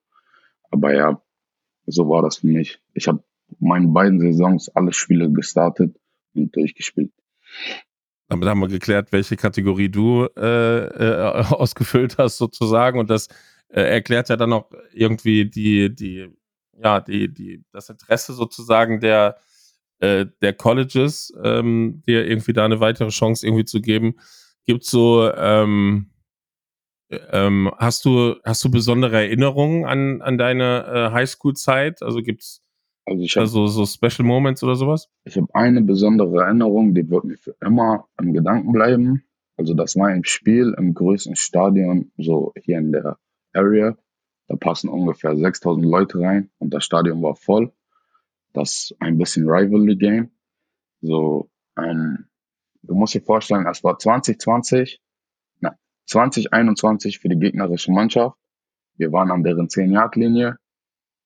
[0.71, 1.21] Aber ja,
[1.85, 2.79] so war das für mich.
[2.93, 3.23] Ich habe
[3.59, 5.97] meine beiden Saisons alle Spiele gestartet
[6.33, 7.11] und durchgespielt.
[8.29, 12.99] Damit haben wir geklärt, welche Kategorie du äh, äh, ausgefüllt hast, sozusagen.
[12.99, 13.27] Und das
[13.69, 16.27] äh, erklärt ja dann auch irgendwie die, die,
[16.73, 19.37] ja, die, die, das Interesse sozusagen der,
[19.99, 24.15] äh, der Colleges, ähm, dir irgendwie da eine weitere Chance irgendwie zu geben.
[24.65, 26.09] Gibt so, ähm,
[27.09, 32.01] ähm, hast du, hast du besondere Erinnerungen an, an deine äh, Highschool-Zeit?
[32.01, 32.61] Also gibt's
[33.05, 35.09] also ich hab, also so Special Moments oder sowas?
[35.23, 39.23] Ich habe eine besondere Erinnerung, die wird mir für immer im Gedanken bleiben.
[39.55, 43.17] Also das war ein Spiel im größten Stadion, so hier in der
[43.53, 43.97] Area.
[44.47, 47.71] Da passen ungefähr 6000 Leute rein und das Stadion war voll.
[48.53, 50.31] Das ein bisschen Rivalry Game.
[51.01, 52.25] So, ähm,
[52.81, 55.06] du musst dir vorstellen, es war 2020, na,
[56.07, 58.37] 2021 für die gegnerische Mannschaft.
[58.97, 60.57] Wir waren an deren 10-Yard-Linie.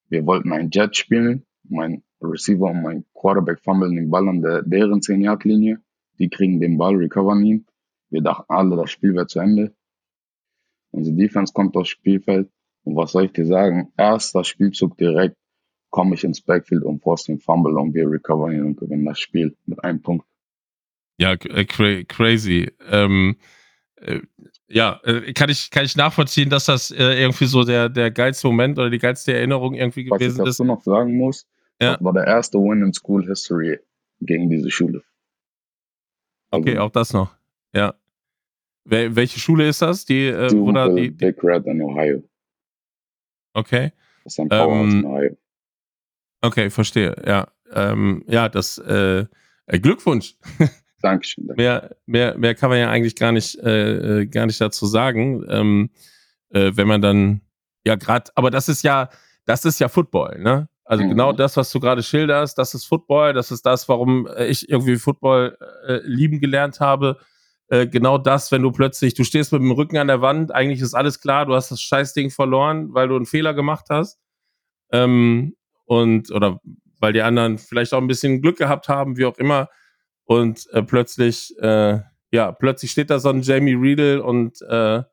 [0.10, 4.62] Wir wollten ein Jet spielen mein Receiver und mein Quarterback fummeln den Ball an der,
[4.62, 5.82] deren 10-Yard-Linie.
[6.20, 7.66] Die kriegen den Ball, recovern ihn.
[8.10, 9.74] Wir dachten alle, das Spiel wäre zu Ende.
[10.92, 12.50] Unsere Defense kommt aufs Spielfeld.
[12.84, 13.92] Und was soll ich dir sagen?
[13.98, 15.38] Erster Spielzug direkt
[15.90, 19.20] komme ich ins Backfield und force den Fumble und wir recovern ihn und gewinnen das
[19.20, 20.26] Spiel mit einem Punkt.
[21.18, 22.72] Ja, cra crazy.
[22.90, 23.61] Ähm, äh,
[24.68, 28.48] ja, äh, kann ich, kann ich nachvollziehen, dass das äh, irgendwie so der, der geilste
[28.48, 30.60] Moment oder die geilste Erinnerung irgendwie was gewesen ich ist.
[30.60, 31.48] Was noch sagen muss,
[31.82, 31.94] ja.
[31.94, 33.80] das war der erste Win in School History
[34.22, 35.04] gegen diese Schule.
[36.52, 37.36] Okay, also, auch das noch.
[37.74, 37.96] Ja.
[38.84, 40.06] Wel welche Schule ist das?
[40.06, 42.24] Die, äh, die, oder die, die Big Red in Ohio.
[43.54, 43.92] Okay.
[44.24, 45.38] Das ist ein Powerhouse ähm, in Ohio.
[46.42, 47.16] Okay, verstehe.
[47.26, 49.26] Ja, ähm, ja, das äh,
[49.68, 50.36] äh Glückwunsch.
[51.02, 51.48] Dankeschön.
[51.48, 51.62] Danke.
[51.62, 55.46] Mehr, mehr, mehr kann man ja eigentlich gar nicht, äh, äh, gar nicht dazu sagen,
[55.50, 55.90] ähm,
[56.50, 57.42] äh, wenn man dann,
[57.86, 59.10] ja, gerade, aber das ist ja,
[59.46, 60.68] das ist ja Football, ne?
[60.84, 61.10] Also mhm.
[61.10, 64.70] genau das, was du gerade schilderst, das ist Football, das ist das, warum äh, ich
[64.70, 67.18] irgendwie Football äh, lieben gelernt habe.
[67.68, 70.82] Äh, genau das, wenn du plötzlich, du stehst mit dem Rücken an der Wand, eigentlich
[70.82, 74.20] ist alles klar, du hast das Scheißding verloren, weil du einen Fehler gemacht hast.
[74.92, 76.60] Ähm, und, oder
[77.00, 79.70] weil die anderen vielleicht auch ein bisschen Glück gehabt haben, wie auch immer
[80.32, 82.00] und äh, plötzlich, äh,
[82.32, 85.04] ja, plötzlich steht da so ein Jamie Riedel und äh,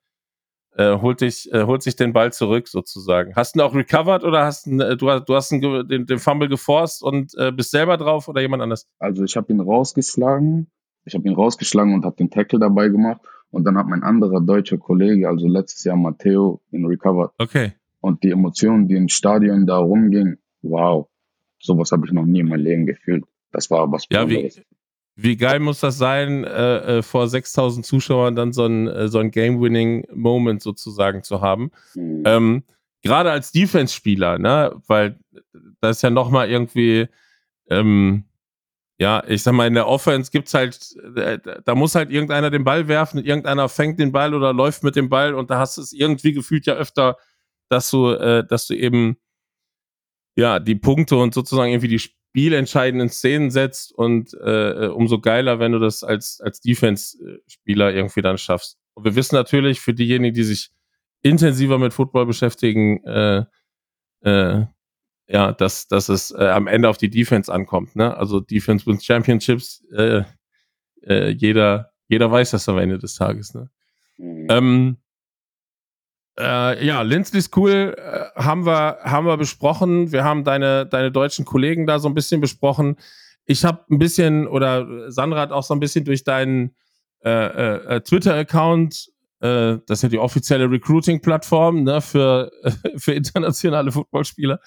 [0.76, 3.34] äh, holt, dich, äh, holt sich den Ball zurück sozusagen.
[3.34, 6.18] Hast du ihn auch recovered oder hast ihn, äh, du, du hast ihn, den, den
[6.20, 8.86] Fumble geforst und bist selber drauf oder jemand anders?
[9.00, 10.70] Also ich habe ihn rausgeschlagen.
[11.04, 13.20] Ich habe ihn rausgeschlagen und habe den Tackle dabei gemacht.
[13.50, 17.32] Und dann hat mein anderer deutscher Kollege, also letztes Jahr Matteo, ihn recovered.
[17.38, 17.72] Okay.
[18.00, 21.08] Und die Emotionen, die im Stadion da rumgingen, wow,
[21.58, 23.24] sowas habe ich noch nie in meinem Leben gefühlt.
[23.50, 24.56] Das war was Besonderes.
[24.56, 24.67] Ja, wie,
[25.20, 29.18] wie geil muss das sein, äh, äh, vor 6000 Zuschauern dann so ein, äh, so
[29.18, 31.72] ein Game-Winning-Moment sozusagen zu haben?
[31.96, 32.22] Mhm.
[32.24, 32.62] Ähm,
[33.02, 34.80] Gerade als Defense-Spieler, ne?
[34.86, 35.18] weil
[35.80, 37.08] das ist ja nochmal irgendwie,
[37.68, 38.26] ähm,
[39.00, 42.62] ja, ich sag mal, in der Offense gibt's halt, äh, da muss halt irgendeiner den
[42.62, 45.82] Ball werfen, irgendeiner fängt den Ball oder läuft mit dem Ball und da hast du
[45.82, 47.16] es irgendwie gefühlt ja öfter,
[47.68, 49.16] dass du, äh, dass du eben
[50.36, 55.58] ja die Punkte und sozusagen irgendwie die spielentscheidenden Szenen setzt und äh, äh, umso geiler,
[55.58, 58.78] wenn du das als, als Defense-Spieler irgendwie dann schaffst.
[58.94, 60.70] Und wir wissen natürlich, für diejenigen, die sich
[61.22, 63.44] intensiver mit Football beschäftigen, äh,
[64.20, 64.66] äh,
[65.26, 67.96] ja, dass, dass es äh, am Ende auf die Defense ankommt.
[67.96, 68.16] Ne?
[68.16, 70.22] Also Defense wins Championships, äh,
[71.02, 73.54] äh, jeder, jeder weiß das am Ende des Tages.
[73.54, 73.70] Ne?
[74.16, 74.46] Mhm.
[74.50, 74.96] Ähm,
[76.38, 80.12] äh, ja, Lindsley School äh, haben wir haben wir besprochen.
[80.12, 82.96] Wir haben deine deine deutschen Kollegen da so ein bisschen besprochen.
[83.44, 86.76] Ich habe ein bisschen oder Sandra hat auch so ein bisschen durch deinen
[87.24, 89.08] äh, äh, äh Twitter-Account,
[89.40, 92.52] äh, das ist ja die offizielle Recruiting-Plattform ne, für
[92.96, 94.60] für internationale Footballspieler.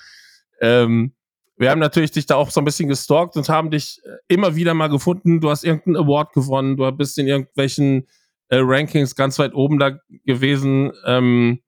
[0.60, 1.14] Ähm,
[1.58, 4.74] wir haben natürlich dich da auch so ein bisschen gestalkt und haben dich immer wieder
[4.74, 5.40] mal gefunden.
[5.40, 8.08] Du hast irgendeinen Award gewonnen, du bist in irgendwelchen
[8.52, 10.92] äh, Rankings ganz weit oben da gewesen.
[11.06, 11.62] Ähm,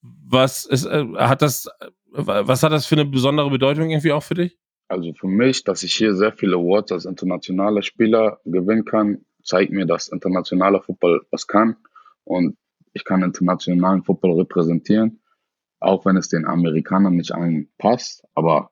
[0.00, 4.22] was ist, äh, hat das, äh, was hat das für eine besondere Bedeutung irgendwie auch
[4.22, 4.56] für dich?
[4.86, 9.72] Also für mich, dass ich hier sehr viele Awards als internationaler Spieler gewinnen kann, zeigt
[9.72, 11.76] mir, dass internationaler Football was kann
[12.24, 12.56] und
[12.92, 15.20] ich kann internationalen Football repräsentieren,
[15.80, 18.70] auch wenn es den Amerikanern nicht allen passt, aber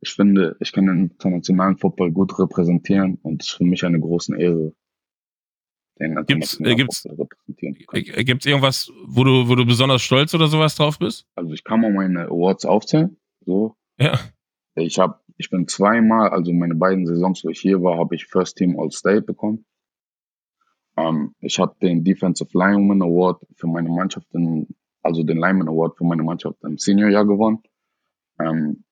[0.00, 4.00] ich finde, ich kann den internationalen Football gut repräsentieren und es ist für mich eine
[4.00, 4.72] große Ehre,
[5.98, 10.98] Gibt's, äh, gibt's, äh, gibt's irgendwas, wo du, wo du besonders stolz oder sowas drauf
[10.98, 11.26] bist?
[11.34, 13.16] Also ich kann mal meine Awards aufzählen.
[13.46, 13.76] So.
[13.98, 14.18] Ja.
[14.74, 18.26] Ich habe, ich bin zweimal, also meine beiden Saisons, wo ich hier war, habe ich
[18.26, 19.64] First Team All State bekommen.
[20.98, 24.68] Ähm, ich habe den Defensive Lineman Award für meine Mannschaft, in,
[25.02, 27.62] also den Lineman Award für meine Mannschaft im Seniorjahr gewonnen.
[28.38, 28.84] Ähm,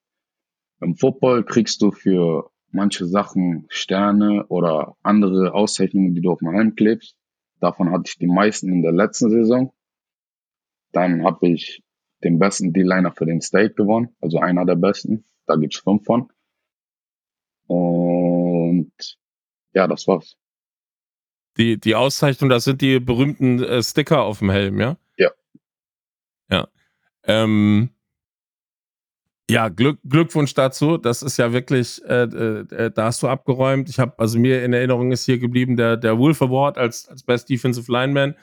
[0.80, 6.54] Im Football kriegst du für manche Sachen Sterne oder andere Auszeichnungen, die du auf mein
[6.54, 7.16] Helm klebst.
[7.60, 9.72] Davon hatte ich die meisten in der letzten Saison.
[10.92, 11.82] Dann habe ich
[12.22, 15.24] den besten D-Liner für den State gewonnen, also einer der besten.
[15.46, 16.30] Da gibt's fünf von.
[17.66, 18.92] Und
[19.72, 20.36] ja, das war's.
[21.56, 24.96] Die, die Auszeichnung, das sind die berühmten äh, Sticker auf dem Helm, ja?
[25.16, 25.30] Ja.
[26.50, 26.68] Ja.
[27.22, 27.93] Ähm,
[29.50, 30.96] ja, Glück, Glückwunsch dazu.
[30.96, 33.88] Das ist ja wirklich, äh, äh, da hast du abgeräumt.
[33.88, 37.22] Ich habe, also mir in Erinnerung ist hier geblieben der, der Wolf Award als, als
[37.22, 38.34] Best Defensive Lineman.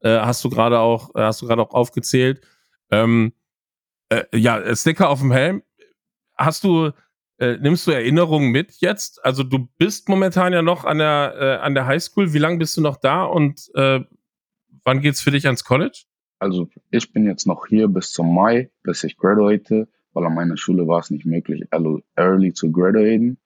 [0.00, 2.40] Äh, hast du gerade auch, äh, hast du gerade auch aufgezählt.
[2.90, 3.32] Ähm,
[4.08, 5.62] äh, ja, Sticker auf dem Helm.
[6.36, 6.90] Hast du,
[7.38, 9.24] äh, nimmst du Erinnerungen mit jetzt?
[9.24, 12.32] Also du bist momentan ja noch an der, äh, an der Highschool.
[12.32, 14.00] Wie lange bist du noch da und äh,
[14.84, 16.04] wann geht's für dich ans College?
[16.40, 20.56] Also ich bin jetzt noch hier bis zum Mai, bis ich graduate, weil an meiner
[20.56, 21.64] Schule war es nicht möglich,
[22.16, 23.38] early zu graduaten.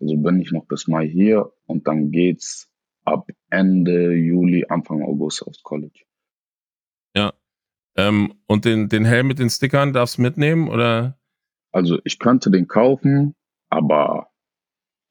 [0.00, 2.70] Also bin ich noch bis Mai hier und dann geht's
[3.04, 6.04] ab Ende Juli, Anfang August aufs College.
[7.16, 7.32] Ja.
[7.96, 11.18] Ähm, und den, den Helm mit den Stickern darfst du mitnehmen oder?
[11.72, 13.34] Also ich könnte den kaufen,
[13.68, 14.30] aber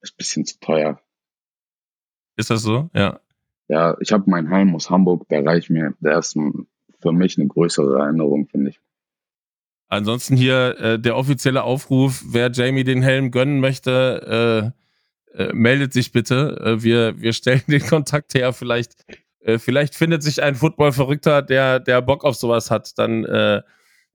[0.01, 1.01] ist ein bisschen zu teuer.
[2.37, 2.89] Ist das so?
[2.93, 3.19] Ja.
[3.67, 5.93] Ja, ich habe meinen Helm aus Hamburg, der reicht mir.
[5.99, 6.37] Der ist
[7.01, 8.79] für mich eine größere Erinnerung, finde ich.
[9.89, 14.73] Ansonsten hier äh, der offizielle Aufruf, wer Jamie den Helm gönnen möchte,
[15.35, 16.59] äh, äh, meldet sich bitte.
[16.63, 18.51] Äh, wir, wir stellen den Kontakt her.
[18.53, 18.95] Vielleicht,
[19.39, 22.97] äh, vielleicht findet sich ein Football-Verrückter, der, der Bock auf sowas hat.
[22.97, 23.61] Dann äh,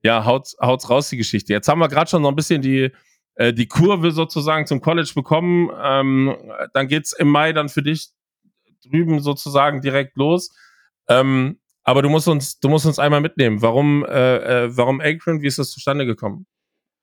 [0.03, 1.53] ja, haut's, haut's raus die Geschichte.
[1.53, 2.91] Jetzt haben wir gerade schon noch ein bisschen die,
[3.35, 5.71] äh, die Kurve sozusagen zum College bekommen.
[5.81, 6.35] Ähm,
[6.73, 8.09] dann geht's im Mai dann für dich
[8.85, 10.51] drüben sozusagen direkt los.
[11.07, 13.61] Ähm, aber du musst uns, du musst uns einmal mitnehmen.
[13.61, 15.41] Warum, äh, äh, warum Akron?
[15.41, 16.45] Wie ist das zustande gekommen?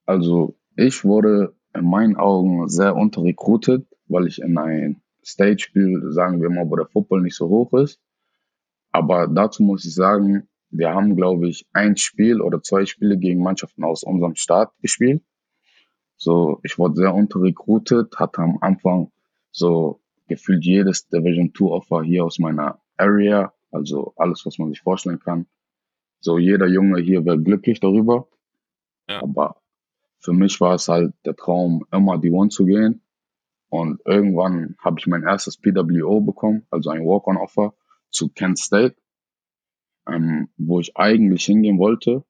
[0.05, 6.41] Also ich wurde in meinen Augen sehr unterrecruited, weil ich in ein Stage spiele, sagen
[6.41, 7.99] wir mal, wo der Football nicht so hoch ist.
[8.91, 13.43] Aber dazu muss ich sagen, wir haben, glaube ich, ein Spiel oder zwei Spiele gegen
[13.43, 15.23] Mannschaften aus unserem Staat gespielt.
[16.17, 19.11] So, ich wurde sehr unterrecruited, hatte am Anfang
[19.51, 24.81] so gefühlt jedes Division 2 Offer hier aus meiner Area, also alles, was man sich
[24.81, 25.47] vorstellen kann.
[26.19, 28.27] So, jeder Junge hier wäre glücklich darüber.
[29.09, 29.21] Ja.
[29.23, 29.61] Aber
[30.19, 33.01] für mich war es halt der Traum, immer die One zu gehen.
[33.69, 37.73] Und irgendwann habe ich mein erstes PWO bekommen, also ein Walk-on-Offer
[38.09, 38.95] zu Kent State
[40.07, 42.23] ähm, wo ich eigentlich hingehen wollte.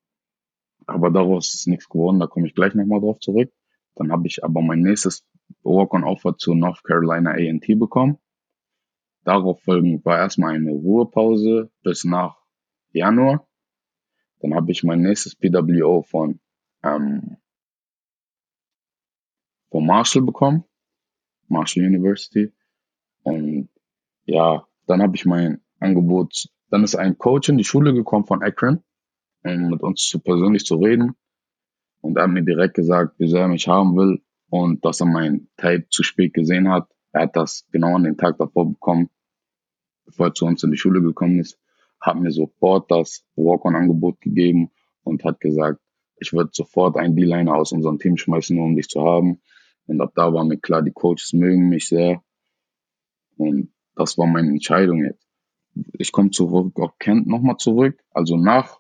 [0.88, 3.52] Aber daraus ist nichts geworden, da komme ich gleich nochmal drauf zurück.
[3.96, 5.26] Dann habe ich aber mein nächstes
[5.64, 8.18] Walk-on-Offer zu North Carolina A&T bekommen.
[9.24, 12.38] Darauf folgend war erstmal eine Ruhepause bis nach
[12.92, 13.48] Januar.
[14.40, 16.40] Dann habe ich mein nächstes PWO von,
[16.84, 17.38] ähm,
[19.70, 20.64] von Marshall bekommen,
[21.48, 22.52] Marshall University.
[23.24, 23.70] Und
[24.26, 28.42] ja, dann habe ich mein Angebot dann ist ein Coach in die Schule gekommen von
[28.42, 28.82] Akron,
[29.44, 31.16] um mit uns zu persönlich zu reden.
[32.00, 35.06] Und er hat mir direkt gesagt, wie sehr er mich haben will und dass er
[35.06, 36.90] mein Tape zu spät gesehen hat.
[37.12, 39.10] Er hat das genau an den Tag davor bekommen,
[40.06, 41.60] bevor er zu uns in die Schule gekommen ist,
[42.00, 44.72] hat mir sofort das Walk-on-Angebot gegeben
[45.04, 45.80] und hat gesagt,
[46.18, 49.42] ich würde sofort einen D-Liner aus unserem Team schmeißen, nur um dich zu haben.
[49.88, 52.24] Und ab da war mir klar, die Coaches mögen mich sehr.
[53.38, 55.32] Und das war meine Entscheidung jetzt
[55.94, 58.00] ich komme zurück auf Kent nochmal zurück.
[58.12, 58.80] Also nach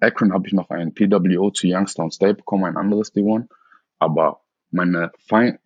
[0.00, 3.48] Akron habe ich noch ein PWO zu Youngstown State bekommen, ein anderes D1.
[3.98, 4.39] Aber
[4.70, 5.12] meine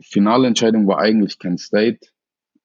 [0.00, 2.08] finale Entscheidung war eigentlich Kent State.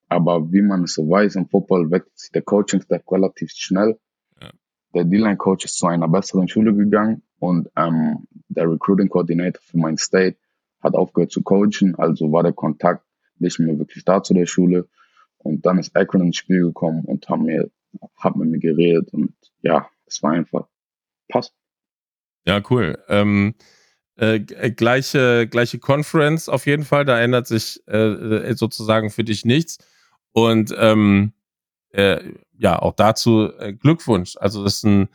[0.08, 3.98] Aber wie man es so weiß, im Football wechselt sich der Coaching-Staff relativ schnell.
[4.40, 4.50] Ja.
[4.94, 10.36] Der D-Line-Coach ist zu einer besseren Schule gegangen und ähm, der Recruiting-Coordinator für mein State
[10.82, 11.94] hat aufgehört zu coachen.
[11.96, 13.04] Also war der Kontakt
[13.38, 14.88] nicht mehr wirklich da zu der Schule.
[15.38, 17.70] Und dann ist Akron ins Spiel gekommen und haben mir
[18.16, 20.68] hat mit mir geredet und ja, es war einfach
[21.28, 21.54] passt.
[22.46, 22.98] Ja, cool.
[23.08, 23.54] Ähm,
[24.20, 29.24] äh, äh, gleiche, gleiche Conference auf jeden Fall, da ändert sich äh, äh sozusagen für
[29.24, 29.78] dich nichts.
[30.32, 31.32] Und ähm,
[31.92, 34.36] äh, ja, auch dazu äh, Glückwunsch.
[34.38, 35.08] Also das ist ein,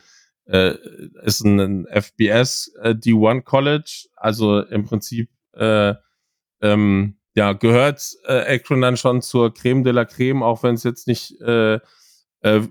[1.24, 9.52] ist ein FBS D1 College, also im Prinzip ähm, ja, gehört Akron dann schon zur
[9.52, 11.34] Creme de la Creme, auch wenn es jetzt nicht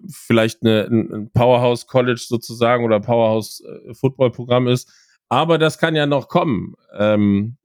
[0.10, 4.90] vielleicht eine, ein Powerhouse College sozusagen oder Powerhouse Football Programm ist.
[5.30, 6.76] Aber das kann ja noch kommen.
[6.94, 7.58] Ähm,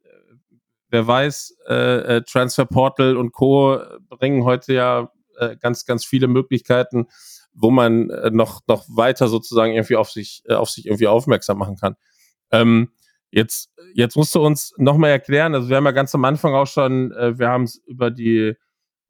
[0.88, 3.79] wer weiß, äh, äh, Transfer Portal und Co.
[4.09, 7.07] bringen heute ja äh, ganz, ganz viele Möglichkeiten,
[7.53, 11.59] wo man äh, noch, noch weiter sozusagen irgendwie auf sich, äh, auf sich irgendwie aufmerksam
[11.59, 11.96] machen kann.
[12.51, 12.90] Ähm,
[13.31, 16.66] jetzt, jetzt musst du uns nochmal erklären, also wir haben ja ganz am Anfang auch
[16.66, 18.55] schon, äh, wir haben es über die,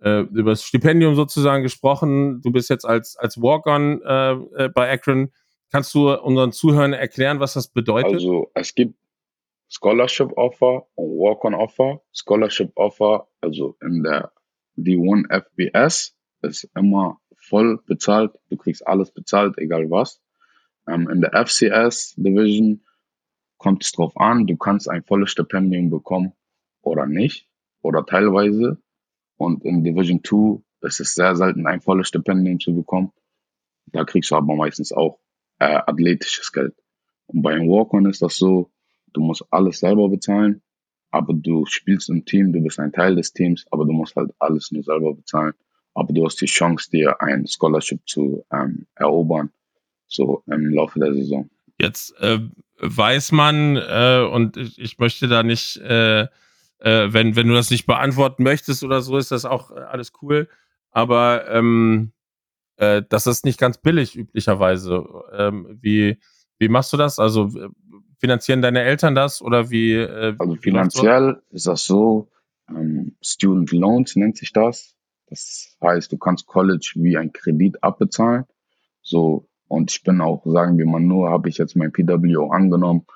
[0.01, 2.41] äh, über das Stipendium sozusagen gesprochen.
[2.43, 4.33] Du bist jetzt als, als Walk-On äh,
[4.65, 5.31] äh, bei Akron.
[5.70, 8.14] Kannst du unseren Zuhörern erklären, was das bedeutet?
[8.14, 8.96] Also es gibt
[9.68, 12.02] Scholarship Offer und Walk-on Offer.
[12.12, 14.33] Scholarship Offer, also in der
[14.76, 18.33] D1 FBS, ist immer voll bezahlt.
[18.48, 20.20] Du kriegst alles bezahlt, egal was.
[20.88, 22.85] Ähm, in der FCS Division
[23.59, 24.46] kommt es drauf an.
[24.46, 26.33] Du kannst ein volles Stipendium bekommen
[26.83, 27.48] oder nicht
[27.83, 28.83] oder teilweise.
[29.37, 33.12] Und in Division 2 ist es sehr selten, ein volles Stipendium zu bekommen.
[33.87, 35.20] Da kriegst du aber meistens auch
[35.61, 36.75] äh, athletisches Geld.
[37.27, 38.70] Und bei einem Walk-on ist das so,
[39.12, 40.62] du musst alles selber bezahlen,
[41.11, 44.33] aber du spielst im Team, du bist ein Teil des Teams, aber du musst halt
[44.38, 45.53] alles nur selber bezahlen.
[45.94, 49.51] Aber du hast die Chance, dir ein Scholarship zu ähm, erobern,
[50.07, 51.51] so im Laufe der Saison.
[51.79, 52.38] Jetzt äh,
[52.79, 56.29] weiß man, äh, und ich, ich, möchte da nicht, äh, äh
[57.12, 60.49] wenn, wenn du das nicht beantworten möchtest oder so, ist das auch äh, alles cool.
[60.92, 62.12] Aber ähm,
[62.81, 65.05] äh, das ist nicht ganz billig üblicherweise.
[65.33, 66.19] Ähm, wie,
[66.59, 67.19] wie machst du das?
[67.19, 67.51] Also
[68.19, 69.95] finanzieren deine Eltern das oder wie?
[69.95, 72.31] Äh, also finanziell ist das so,
[72.71, 74.97] ähm, Student Loans nennt sich das.
[75.27, 78.45] Das heißt, du kannst College wie ein Kredit abbezahlen.
[79.03, 83.07] So, und ich bin auch, sagen wir mal nur, habe ich jetzt mein PWO angenommen,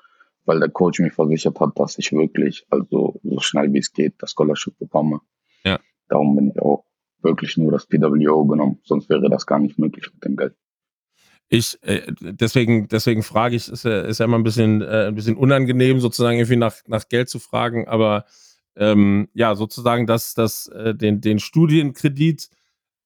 [0.45, 4.13] weil der Coach mir versichert hat, dass ich wirklich, also so schnell wie es geht,
[4.19, 5.21] das Scholarship bekomme.
[5.63, 5.79] Ja.
[6.07, 6.85] Darum bin ich auch
[7.25, 10.55] wirklich nur das PWO genommen, sonst wäre das gar nicht möglich mit dem Geld.
[11.49, 15.37] Ich, äh, deswegen, deswegen frage ich, ist ist ja immer ein bisschen, äh, ein bisschen
[15.37, 18.25] unangenehm, sozusagen irgendwie nach, nach Geld zu fragen, aber
[18.75, 22.49] ähm, ja, sozusagen, dass, dass äh, den, den Studienkredit,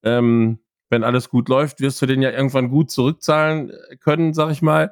[0.04, 4.52] ähm, wenn alles gut läuft, wirst du den ja irgendwann gut zurückzahlen äh, können, sag
[4.52, 4.92] ich mal.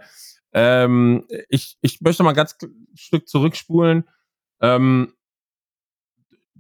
[0.54, 2.58] Ähm, ich, ich möchte mal ein ganz
[2.96, 4.08] Stück zurückspulen.
[4.62, 5.14] Ähm,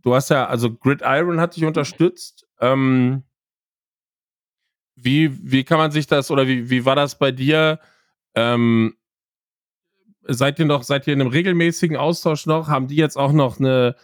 [0.01, 2.47] du hast ja, also Gridiron hat dich unterstützt.
[2.59, 3.23] Ähm,
[4.95, 7.79] wie, wie kann man sich das oder wie, wie war das bei dir?
[8.35, 8.95] Ähm,
[10.23, 12.67] seid ihr noch, seid ihr in einem regelmäßigen Austausch noch?
[12.67, 13.95] Haben die jetzt auch noch eine,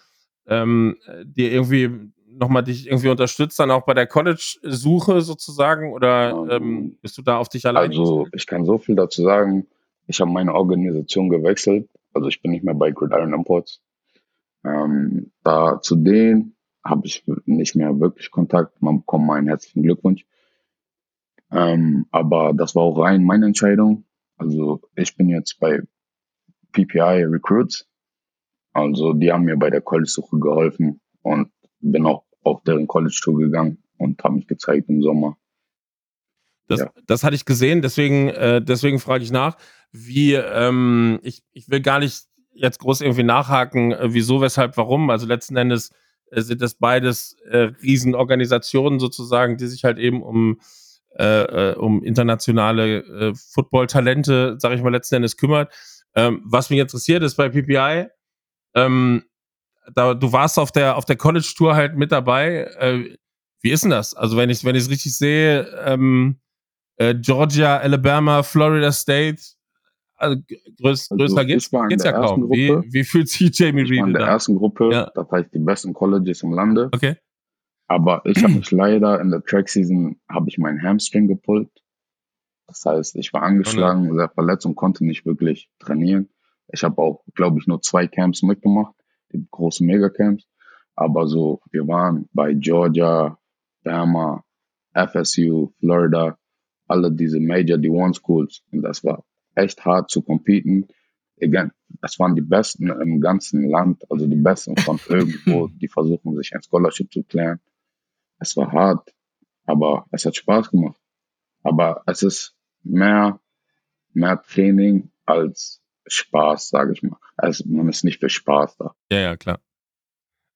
[0.47, 5.93] ähm, die irgendwie nochmal dich irgendwie unterstützt, dann auch bei der College-Suche sozusagen?
[5.93, 7.89] Oder ähm, ähm, bist du da auf dich allein?
[7.89, 9.67] Also, ich kann so viel dazu sagen.
[10.08, 11.89] Ich habe meine Organisation gewechselt.
[12.13, 13.82] Also, ich bin nicht mehr bei Gridiron Imports.
[14.63, 18.82] Ähm, da zu denen habe ich nicht mehr wirklich Kontakt.
[18.82, 20.26] Man bekommt meinen herzlichen Glückwunsch.
[21.52, 24.06] Ähm, aber das war auch rein meine Entscheidung.
[24.38, 25.82] Also ich bin jetzt bei
[26.71, 27.88] PPI Recruits.
[28.73, 33.84] Also die haben mir bei der College-Suche geholfen und bin auch auf deren College-Tour gegangen
[33.97, 35.38] und habe mich gezeigt im Sommer.
[36.67, 36.91] Das, ja.
[37.06, 39.58] das hatte ich gesehen, deswegen, äh, deswegen frage ich nach,
[39.91, 45.10] wie, ähm, ich, ich will gar nicht jetzt groß irgendwie nachhaken, äh, wieso, weshalb, warum.
[45.10, 45.92] Also letzten Endes
[46.32, 50.60] äh, sind das beides äh, Riesenorganisationen sozusagen, die sich halt eben um
[51.16, 55.72] äh, äh, um internationale äh, Football-Talente, sage ich mal, letzten Endes kümmert.
[56.16, 58.08] Ähm, was mich interessiert ist bei PPI,
[58.74, 59.24] ähm,
[59.94, 62.63] da, du warst auf der, auf der College-Tour halt mit dabei.
[62.80, 63.16] Äh,
[63.62, 64.16] wie ist denn das?
[64.16, 66.39] Also, wenn ich wenn es richtig sehe, ähm,
[66.98, 69.42] äh, Georgia, Alabama, Florida State,
[70.24, 70.42] also
[70.82, 72.50] größ, also größer geht's, geht's ja kaum.
[72.50, 74.08] Wie, wie fühlt sich Jamie Reed?
[74.08, 75.12] In der ersten Gruppe, ja.
[75.14, 76.90] das heißt die besten Colleges im Lande.
[76.94, 77.18] Okay.
[77.88, 81.70] Aber ich habe mich leider in der Track Season habe ich meinen Hamstring gepullt.
[82.68, 86.30] Das heißt, ich war angeschlagen, oh sehr verletzt und konnte nicht wirklich trainieren.
[86.70, 88.96] Ich habe auch, glaube ich, nur zwei Camps mitgemacht,
[89.32, 90.48] die großen Megacamps.
[90.96, 93.38] Aber so, wir waren bei Georgia,
[93.84, 94.44] Bama,
[94.94, 96.38] FSU, Florida,
[96.88, 98.62] alle diese Major D1 Schools.
[98.72, 99.24] Und das war
[99.56, 100.88] echt hart zu competen.
[102.02, 106.54] Das waren die Besten im ganzen Land, also die Besten von irgendwo, die versuchen, sich
[106.54, 107.60] ein Scholarship zu klären.
[108.39, 109.13] Es war hart,
[109.66, 111.00] aber es hat Spaß gemacht.
[111.63, 113.39] Aber es ist mehr,
[114.13, 117.18] mehr Training als Spaß, sage ich mal.
[117.38, 118.96] Also man ist nicht für Spaß da.
[119.12, 119.60] Ja, ja, klar.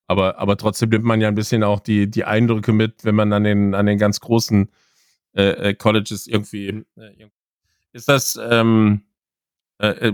[0.07, 3.33] Aber, aber trotzdem nimmt man ja ein bisschen auch die, die Eindrücke mit, wenn man
[3.33, 4.69] an den, an den ganz großen
[5.33, 6.85] äh, äh Colleges irgendwie.
[6.95, 7.29] Äh,
[7.97, 9.01] ist das, ähm,
[9.79, 10.13] äh, äh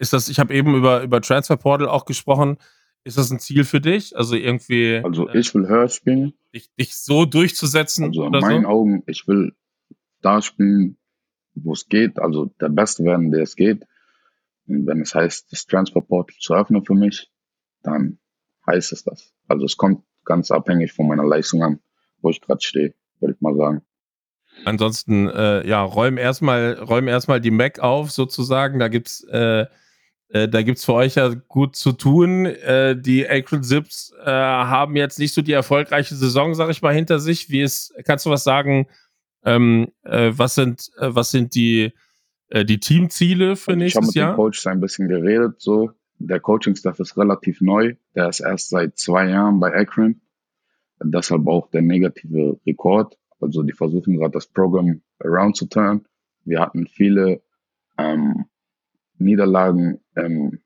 [0.00, 2.58] ist das, ich habe eben über, über Transfer Portal auch gesprochen.
[3.04, 4.16] Ist das ein Ziel für dich?
[4.16, 5.00] Also irgendwie.
[5.02, 6.34] Also äh, ich will höher spielen.
[6.54, 8.04] Dich, dich so durchzusetzen.
[8.04, 8.68] Also in meinen so?
[8.68, 9.54] Augen, ich will
[10.22, 10.98] da spielen,
[11.54, 13.84] wo es geht, also der Beste werden, der es geht.
[14.66, 17.30] Und wenn es heißt, das Transferportal zu öffnen für mich,
[17.82, 18.18] dann
[18.66, 19.32] heißt es das.
[19.48, 21.80] Also es kommt ganz abhängig von meiner Leistung an,
[22.20, 22.94] wo ich gerade stehe.
[23.20, 23.82] würde ich mal sagen.
[24.64, 28.78] Ansonsten, äh, ja, räum erstmal, räum erstmal die Mac auf, sozusagen.
[28.78, 29.66] Da gibt's, äh,
[30.30, 32.46] äh, da gibt's für euch ja gut zu tun.
[32.46, 36.94] Äh, die Acrid Zips äh, haben jetzt nicht so die erfolgreiche Saison, sag ich mal,
[36.94, 37.50] hinter sich.
[37.50, 38.88] Wie ist, kannst du was sagen?
[39.44, 41.92] Ähm, äh, was sind, äh, was sind die,
[42.48, 44.32] äh, die Teamziele für Also ich habe nächstes mit Jahr?
[44.32, 45.92] dem Coach ein bisschen geredet, so.
[46.20, 47.94] Der Coaching-Staff ist relativ neu.
[48.16, 50.20] Der ist erst seit zwei Jahren bei Akron.
[51.00, 53.16] Deshalb auch der negative Rekord.
[53.40, 56.06] Also die versuchen gerade das Programm around zu turn.
[56.44, 57.42] Wir hatten viele
[57.98, 58.46] ähm,
[59.18, 60.60] Niederlagen im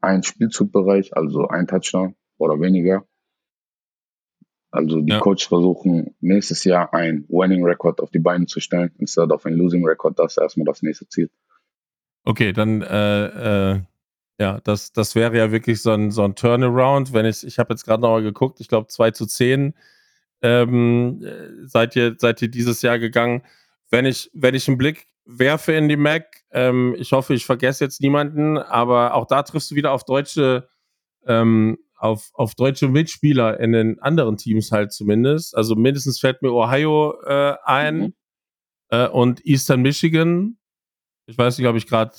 [0.00, 3.06] ein Spielzugbereich, also ein Touchdown oder weniger.
[4.72, 5.20] Also die Ja.
[5.20, 9.54] Coaches versuchen nächstes Jahr ein Winning Record auf die Beine zu stellen, instead of ein
[9.54, 10.18] Losing Record.
[10.18, 11.30] Das ist erstmal das nächste Ziel.
[12.24, 13.80] Okay, dann äh, äh,
[14.40, 17.12] ja, das, das wäre ja wirklich so ein, so ein Turnaround.
[17.12, 19.74] Wenn ich, ich habe jetzt gerade nochmal geguckt, ich glaube 2 zu 10
[20.42, 23.42] ähm, äh, seid, ihr, seid ihr dieses Jahr gegangen.
[23.90, 27.84] Wenn ich, wenn ich einen Blick werfe in die Mac, ähm, ich hoffe, ich vergesse
[27.84, 30.68] jetzt niemanden, aber auch da triffst du wieder auf deutsche,
[31.26, 35.56] ähm, auf, auf deutsche Mitspieler in den anderen Teams halt zumindest.
[35.56, 38.14] Also mindestens fällt mir Ohio äh, ein Mhm.
[38.90, 40.58] äh, und Eastern Michigan.
[41.26, 42.12] Ich weiß nicht, ob ich gerade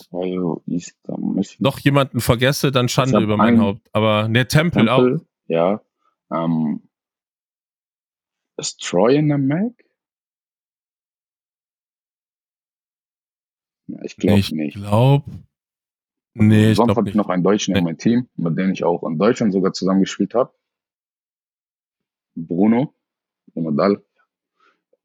[1.59, 3.89] noch jemanden vergesse, dann Schande über mein Haupt.
[3.91, 5.03] Aber ne, Temple, auch.
[5.03, 5.81] Temple, ja.
[6.31, 6.83] Ähm,
[8.57, 9.73] ist Troy in der Mac?
[14.03, 14.75] Ich glaube ich nicht.
[14.75, 15.29] glaube.
[16.35, 18.83] Nee, ich Sonst glaube habe ich noch einen Deutschen in meinem Team, mit dem ich
[18.83, 20.53] auch in Deutschland sogar zusammengespielt habe.
[22.35, 22.93] Bruno,
[23.53, 24.03] Bruno Dahl.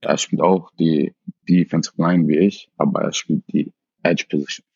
[0.01, 1.15] Er spielt auch die
[1.49, 4.68] Defensive Line wie ich, aber er spielt die Edge Position.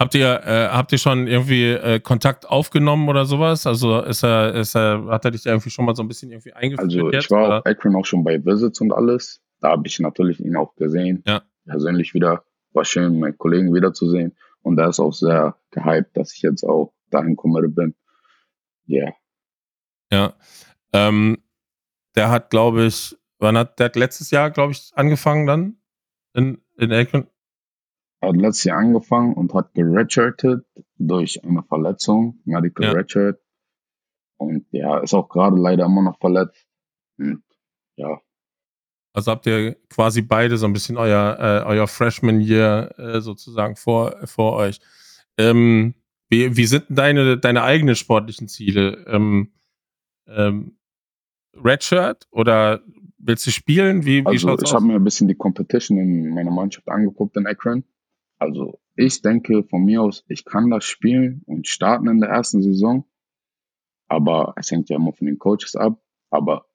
[0.00, 3.66] Habt ihr, äh, habt ihr schon irgendwie äh, Kontakt aufgenommen oder sowas?
[3.66, 6.54] Also ist er, ist er, hat er dich irgendwie schon mal so ein bisschen irgendwie
[6.54, 7.24] eingeführt Also jetzt?
[7.26, 7.58] ich war oder?
[7.58, 9.42] auf Akron auch schon bei Visits und alles.
[9.60, 11.22] Da habe ich natürlich ihn auch gesehen.
[11.26, 11.42] Ja.
[11.66, 12.44] Persönlich wieder.
[12.72, 14.34] War schön, meinen Kollegen wiederzusehen.
[14.62, 17.94] Und da ist auch sehr gehypt, dass ich jetzt auch dahin committed bin.
[18.86, 19.12] Ja.
[20.10, 20.32] Ja.
[20.94, 21.42] Ähm,
[22.16, 25.76] der hat, glaube ich, wann hat der hat letztes Jahr, glaube ich, angefangen dann?
[26.32, 27.26] In, in Akron?
[28.20, 30.66] Er hat letztes Jahr angefangen und hat geredshirtet
[30.98, 32.92] durch eine Verletzung, Medical Ja.
[32.92, 33.40] Redshirt.
[34.38, 36.66] Und ja, ist auch gerade leider immer noch verletzt.
[37.18, 37.42] Und
[37.96, 38.20] ja,
[39.12, 43.76] Also habt ihr quasi beide so ein bisschen euer, äh, euer Freshman Year äh, sozusagen
[43.76, 44.80] vor, vor euch.
[45.36, 45.94] Ähm,
[46.28, 49.04] wie, wie sind denn deine, deine eigenen sportlichen Ziele?
[49.08, 49.52] Ähm,
[50.26, 50.76] ähm,
[51.54, 52.82] Redshirt oder
[53.18, 54.04] willst du spielen?
[54.04, 57.36] Wie, wie also schaut's ich habe mir ein bisschen die Competition in meiner Mannschaft angeguckt
[57.36, 57.84] in Akron.
[58.40, 62.62] Also ich denke von mir aus, ich kann das spielen und starten in der ersten
[62.62, 63.04] Saison.
[64.08, 66.00] Aber es hängt ja immer von den Coaches ab.
[66.30, 66.66] Aber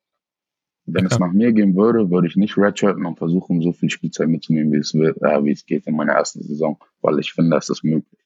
[0.86, 1.12] wenn Ja.
[1.12, 4.72] es nach mir gehen würde, würde ich nicht redshirten und versuchen, so viel Spielzeit mitzunehmen,
[4.72, 6.78] wie es, will, äh, wie es geht in meiner ersten Saison.
[7.02, 8.22] Weil ich finde, das ist möglich.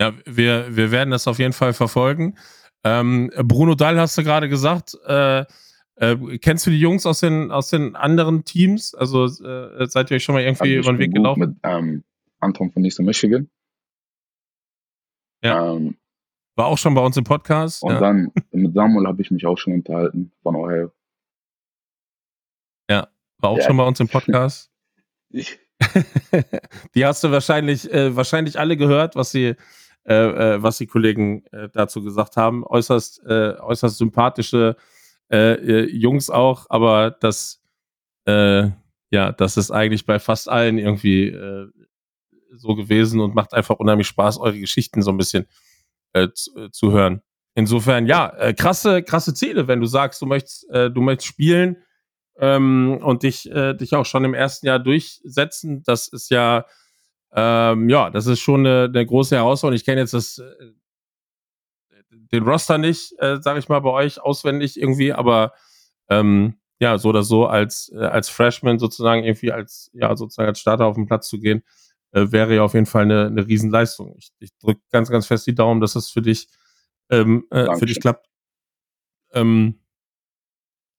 [0.00, 2.36] Ja, wir, wir werden das auf jeden Fall verfolgen.
[2.84, 4.96] Ähm, Bruno Dall hast du gerade gesagt.
[5.04, 5.44] Äh,
[6.00, 8.94] äh, kennst du die Jungs aus den, aus den anderen Teams?
[8.94, 11.40] Also äh, seid ihr euch schon mal irgendwie über den Weg gelaufen?
[11.40, 12.04] mit ähm,
[12.40, 13.48] Anton von Eastern Michigan.
[15.42, 15.74] Ja.
[15.74, 15.96] Ähm,
[16.56, 17.82] War auch schon bei uns im Podcast.
[17.82, 18.00] und Ja.
[18.00, 20.92] dann mit Samuel habe ich mich auch schon unterhalten von Ohio.
[23.40, 23.64] War auch Ja.
[23.66, 24.68] schon bei uns im Podcast.
[26.94, 29.54] Die hast du wahrscheinlich, äh, wahrscheinlich alle gehört, was die,
[30.04, 32.64] äh, äh, was die Kollegen äh, dazu gesagt haben.
[32.64, 34.76] Äußerst, äh, äußerst sympathische
[35.30, 37.62] äh, äh, Jungs auch, aber das,
[38.26, 38.70] äh,
[39.10, 41.66] ja, das ist eigentlich bei fast allen irgendwie äh,
[42.56, 45.46] so gewesen und macht einfach unheimlich Spaß, eure Geschichten so ein bisschen
[46.14, 47.22] äh, zu, äh, zu hören.
[47.54, 51.78] Insofern, ja, krasse, krasse Ziele, wenn du sagst, du möchtest, du möchtest spielen
[52.38, 55.82] ähm, und dich, dich auch schon im ersten Jahr durchsetzen.
[55.82, 56.66] Das ist ja,
[57.32, 59.74] ähm, ja, das ist schon eine, eine große Herausforderung.
[59.74, 60.40] Ich kenne jetzt das,
[62.32, 65.52] den Roster nicht, äh, sage ich mal, bei euch auswendig irgendwie, aber
[66.08, 70.60] ähm, ja, so oder so als, äh, als Freshman sozusagen irgendwie als, ja, sozusagen als
[70.60, 71.62] Starter auf den Platz zu gehen,
[72.12, 74.14] äh, wäre ja auf jeden Fall eine, eine Riesenleistung.
[74.16, 76.48] Ich, ich drücke ganz, ganz fest die Daumen, dass das für dich,
[77.10, 78.28] ähm, äh, für dich klappt.
[79.32, 79.80] Ähm,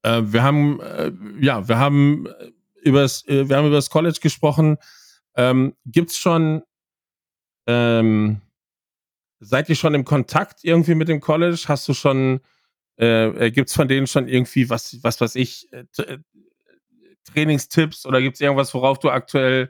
[0.03, 2.51] äh, wir haben, äh, ja, wir haben äh,
[2.81, 4.77] übers, äh, wir haben über das College gesprochen.
[5.35, 6.63] Ähm, gibt's schon,
[7.67, 8.41] ähm,
[9.39, 11.65] seid ihr schon im Kontakt irgendwie mit dem College?
[11.67, 12.41] Hast du schon,
[12.97, 16.17] äh, äh, gibt's von denen schon irgendwie was, was weiß ich, äh, äh,
[17.25, 19.69] Trainingstipps oder gibt's irgendwas, worauf du aktuell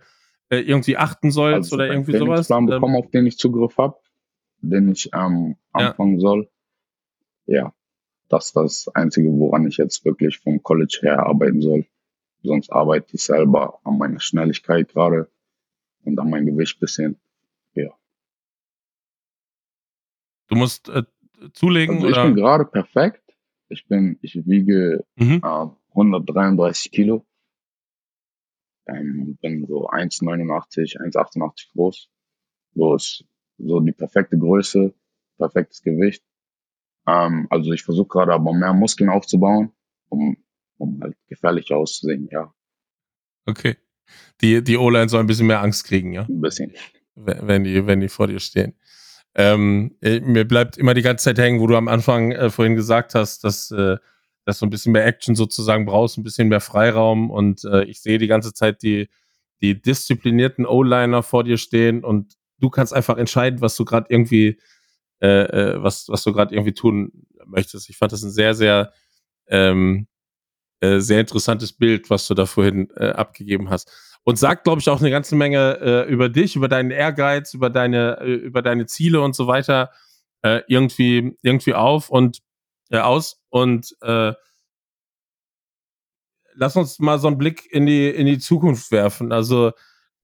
[0.49, 2.47] äh, irgendwie achten sollst also oder ich habe einen irgendwie sowas?
[2.47, 3.97] Trainingsplan Ähm, bekommen, auf den ich Zugriff habe,
[4.61, 5.89] den ich ähm, Ja.
[5.89, 6.49] anfangen soll.
[7.45, 7.73] Ja.
[8.29, 11.85] das ist das Einzige, woran ich jetzt wirklich vom College her arbeiten soll.
[12.43, 15.29] Sonst arbeite ich selber an meiner Schnelligkeit gerade
[16.05, 17.19] und an meinem Gewicht bisschen.
[17.73, 17.89] Ja.
[20.49, 21.03] Du musst äh,
[21.53, 22.17] zulegen Also oder?
[22.17, 23.23] ich bin gerade perfekt.
[23.69, 25.41] Ich bin, ich wiege Mhm.
[25.43, 27.25] äh, 133 Kilo.
[28.87, 32.09] Ähm, bin so 1,89, 1,88 groß.
[32.75, 33.25] So ist
[33.57, 34.93] so die perfekte Größe,
[35.37, 36.23] perfektes Gewicht.
[37.07, 39.71] Ähm, also ich versuche gerade aber mehr Muskeln aufzubauen,
[40.09, 40.37] um,
[40.77, 42.53] um halt gefährlich auszusehen, ja,
[43.45, 43.77] Okay.
[44.41, 46.23] Die, die O-Line soll ein bisschen mehr Angst kriegen, ja?
[46.23, 46.73] ein bisschen.
[47.15, 48.75] wenn die, wenn die vor dir stehen.
[49.35, 52.75] Ähm, äh, mir bleibt immer die ganze Zeit hängen, wo du am Anfang äh, vorhin
[52.75, 53.97] gesagt hast, dass, äh,
[54.45, 58.01] dass du ein bisschen mehr Action sozusagen brauchst, ein bisschen mehr Freiraum und äh, ich
[58.01, 59.09] sehe die ganze Zeit die,
[59.61, 64.59] die disziplinierten O-Liner vor dir stehen und du kannst einfach entscheiden, was du gerade irgendwie,
[65.21, 67.11] äh, äh, was, was du gerade irgendwie tun
[67.45, 67.89] möchtest.
[67.89, 68.93] Ich fand das ein sehr, sehr,
[69.47, 70.07] ähm,
[70.81, 74.99] äh, sehr interessantes Bild, was du da vorhin abgegeben hast und sagt, glaube ich, auch
[74.99, 79.21] eine ganze Menge äh, über dich, über deinen Ehrgeiz, über deine, äh, über deine Ziele
[79.21, 79.91] und so weiter
[80.43, 82.39] äh, irgendwie, irgendwie auf und
[82.91, 83.41] äh, aus.
[83.49, 84.33] Und äh,
[86.53, 89.31] lass uns mal so einen Blick in die, in die Zukunft werfen.
[89.31, 89.71] Also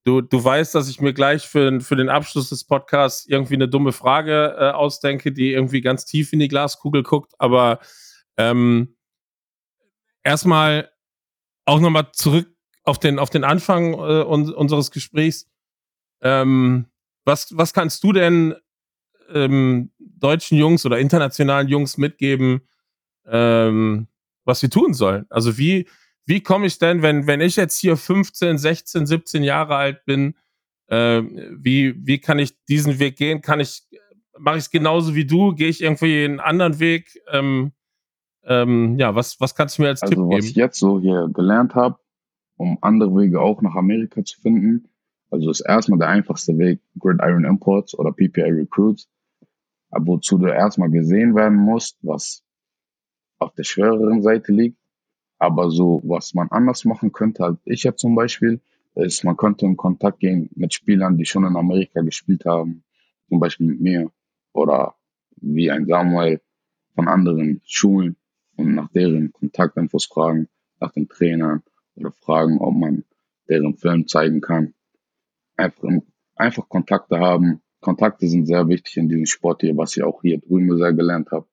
[0.04, 3.68] du, du weißt, dass ich mir gleich für, für den Abschluss des Podcasts irgendwie eine
[3.68, 7.80] dumme Frage äh, ausdenke, die irgendwie ganz tief in die Glaskugel guckt, aber
[8.36, 8.96] ähm,
[10.22, 10.90] erstmal
[11.64, 12.55] auch nochmal zurück
[12.86, 15.48] auf den, auf den Anfang äh, un unseres Gesprächs.
[16.22, 16.86] Ähm,
[17.24, 18.54] was, was kannst du denn
[19.28, 22.62] ähm, deutschen Jungs oder internationalen Jungs mitgeben,
[23.26, 24.06] ähm,
[24.44, 25.26] was sie tun sollen?
[25.28, 25.88] Also wie,
[26.24, 30.34] wie komme ich denn, wenn, wenn ich jetzt hier 15, 16, 17 Jahre alt bin,
[30.86, 33.40] äh, wie, wie kann ich diesen Weg gehen?
[33.40, 33.82] Kann ich,
[34.38, 35.54] mache ich es genauso wie du?
[35.54, 37.20] Gehe ich irgendwie einen anderen Weg?
[37.32, 37.72] Ähm,
[38.44, 40.46] ähm, ja, was, was kannst du mir als Also Tipp was geben?
[40.46, 41.98] ich jetzt so hier gelernt habe,
[42.56, 44.88] um andere Wege auch nach Amerika zu finden,
[45.30, 49.08] also ist erstmal der einfachste Weg Gridiron Imports oder PPA Recruits,
[49.90, 52.42] wozu du erstmal gesehen werden musst, was
[53.38, 54.78] auf der schwereren Seite liegt.
[55.38, 58.60] Aber so, was man anders machen könnte, als ich jetzt zum Beispiel,
[58.94, 62.82] ist, man könnte in Kontakt gehen mit Spielern, die schon in Amerika gespielt haben,
[63.28, 64.10] zum Beispiel mit mir
[64.52, 64.94] oder
[65.36, 66.40] wie ein Samuel
[66.94, 68.16] von anderen Schulen
[68.56, 70.48] und nach deren Kontaktinfos fragen,
[70.80, 71.62] nach den Trainern
[71.96, 73.04] oder fragen, ob man
[73.48, 74.74] deren Film zeigen kann.
[75.56, 75.88] Einfach,
[76.34, 77.62] einfach Kontakte haben.
[77.80, 81.30] Kontakte sind sehr wichtig in diesem Sport hier, was ich auch hier drüben sehr gelernt
[81.30, 81.46] habe.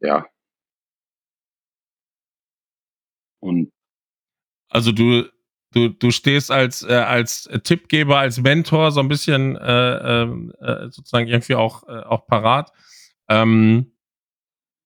[0.00, 0.26] Ja.
[3.40, 3.70] Und
[4.68, 5.24] Also du,
[5.72, 10.88] du, du stehst als, äh, als Tippgeber, als Mentor so ein bisschen äh, ähm, äh,
[10.90, 12.72] sozusagen irgendwie auch, äh, auch parat.
[13.28, 13.92] Ähm,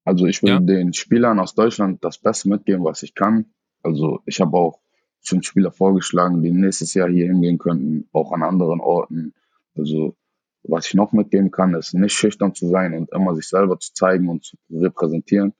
[0.04, 0.60] Also ich will Ja.
[0.60, 3.54] den Spielern aus Deutschland das Beste mitgeben, was ich kann.
[3.82, 4.80] Also ich habe auch
[5.22, 9.34] schon Spieler vorgeschlagen, die nächstes Jahr hier hingehen könnten, auch an anderen Orten.
[9.76, 10.16] Also
[10.62, 13.92] was ich noch mitgeben kann, ist nicht schüchtern zu sein und immer sich selber zu
[13.94, 15.54] zeigen und zu repräsentieren,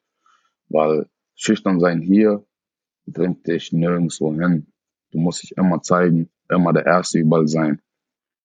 [0.68, 2.44] weil schüchtern sein hier
[3.06, 4.66] bringt dich nirgendwo hin.
[5.11, 7.80] Du musst dich immer zeigen, immer der Erste überall sein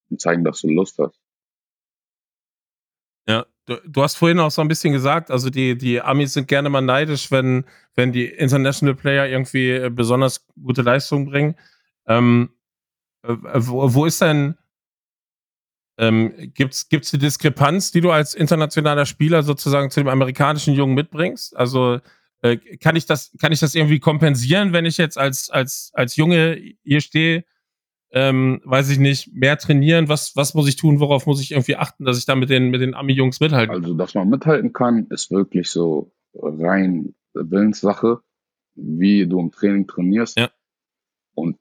[0.09, 1.19] und zeigen, dass du Lust hast.
[3.27, 6.69] ja, du, hast vorhin auch so ein bisschen gesagt, also die, die Amis sind gerne
[6.69, 11.55] mal neidisch, wenn, wenn die International Player irgendwie äh, besonders gute Leistungen bringen.
[12.07, 12.49] Ähm,
[13.23, 14.55] äh, wo, wo ist denn,
[15.97, 20.93] ähm, gibt's, gibt's die Diskrepanz, die du als internationaler Spieler sozusagen zu dem amerikanischen Jungen
[20.93, 21.55] mitbringst?
[21.55, 21.99] Also
[22.41, 26.15] äh, kann ich das, kann ich das irgendwie kompensieren, wenn ich jetzt als, als, als
[26.15, 27.45] Junge hier stehe?
[28.17, 31.75] Ähm, weiß ich nicht, mehr trainieren, was, was muss ich tun, worauf muss ich irgendwie
[31.75, 33.83] achten, dass ich da mit den, mit den Ami-Jungs mithalten kann?
[33.83, 38.21] Also, dass man mithalten kann, ist wirklich so rein Willenssache,
[38.75, 40.39] wie du im Training trainierst.
[40.39, 40.49] Ja.
[41.33, 41.57] Und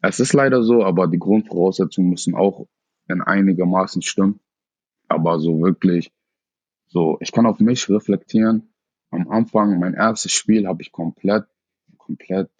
[0.00, 2.66] es ist leider so, aber die Grundvoraussetzungen müssen auch
[3.08, 4.40] in einigermaßen stimmen.
[5.08, 6.10] Aber so wirklich,
[6.86, 8.72] so, ich kann auf mich reflektieren.
[9.10, 11.44] Am Anfang, mein erstes Spiel habe ich komplett,
[11.98, 12.50] komplett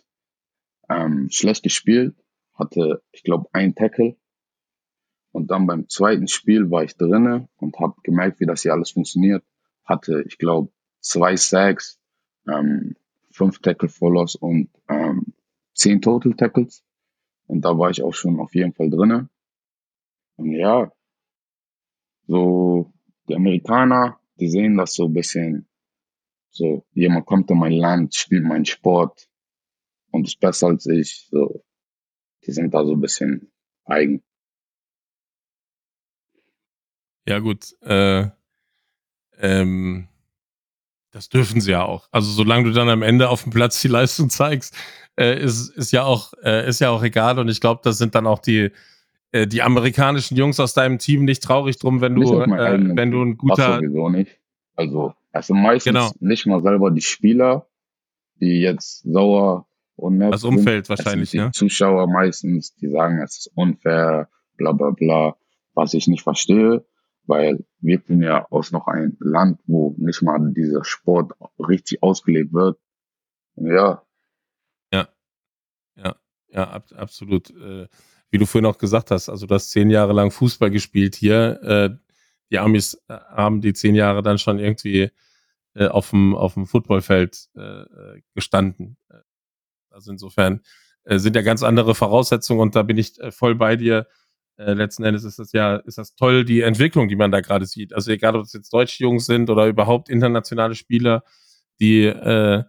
[0.90, 2.14] ähm, schlecht gespielt.
[2.54, 4.16] Hatte, ich glaube, ein Tackle.
[5.32, 8.90] Und dann beim zweiten Spiel war ich drinne und habe gemerkt, wie das hier alles
[8.90, 9.44] funktioniert.
[9.84, 11.98] Hatte, ich glaube, zwei Sacks,
[12.46, 12.96] ähm,
[13.30, 15.34] fünf Tackle for Loss und ähm,
[15.74, 16.84] zehn Total Tackles.
[17.46, 19.28] Und da war ich auch schon auf jeden Fall drinne.
[20.36, 20.92] Und ja,
[22.26, 22.92] so
[23.28, 25.68] die Amerikaner, die sehen das so ein bisschen,
[26.50, 29.28] so jemand kommt in mein Land, spielt meinen Sport
[30.10, 31.28] und ist besser als ich.
[31.30, 31.64] So,
[32.46, 33.50] die sind da so ein bisschen
[33.84, 34.22] eigen.
[37.26, 37.74] Ja, gut.
[37.82, 38.26] Äh,
[39.38, 40.08] ähm,
[41.12, 42.08] Das dürfen sie ja auch.
[42.10, 44.74] Also solange du dann am Ende auf dem Platz die Leistung zeigst,
[45.16, 47.38] äh, ist, ist ja auch äh, ist ja auch egal.
[47.38, 48.70] Und ich glaube, das sind dann auch die
[49.30, 53.22] äh, die amerikanischen Jungs aus deinem Team nicht traurig drum, wenn du äh, wenn du
[53.22, 54.38] ein guter sowieso nicht.
[54.74, 56.10] Also es sind meistens genau.
[56.20, 57.66] nicht mal selber die Spieler,
[58.40, 59.66] die jetzt sauer
[60.02, 61.50] und nett Das Umfeld wahrscheinlich, die ne?
[61.52, 65.36] Zuschauer meistens, die sagen, es ist unfair, bla bla bla,
[65.74, 66.84] was ich nicht verstehe
[67.26, 72.52] weil wir sind ja aus noch ein Land, wo nicht mal dieser Sport richtig ausgelebt
[72.52, 72.78] wird.
[73.56, 74.02] Ja.
[74.92, 75.08] Ja.
[75.96, 76.16] Ja,
[76.48, 77.50] ja, ab, absolut.
[77.50, 77.88] Äh,
[78.30, 81.62] wie du vorhin auch gesagt hast, also du hast zehn Jahre lang Fußball gespielt hier.
[81.62, 81.90] Äh,
[82.50, 85.10] die Amis äh, haben die zehn Jahre dann schon irgendwie
[85.74, 88.96] äh, auf dem auf dem Footballfeld äh, äh gestanden.
[89.92, 90.60] Also insofern
[91.04, 94.06] äh, sind ja ganz andere Voraussetzungen und da bin ich äh, voll bei dir
[94.56, 97.66] äh, letzten Endes ist das ja, ist das toll, die Entwicklung, die man da gerade
[97.66, 97.92] sieht.
[97.94, 101.24] Also egal, ob es jetzt deutsche Jungs sind oder überhaupt internationale Spieler,
[101.80, 102.62] die äh,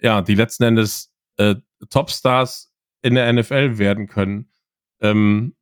[0.00, 1.56] ja, die letzten Endes äh,
[1.90, 2.72] Topstars
[3.02, 4.50] in der NFL werden können.
[5.00, 5.54] Ähm,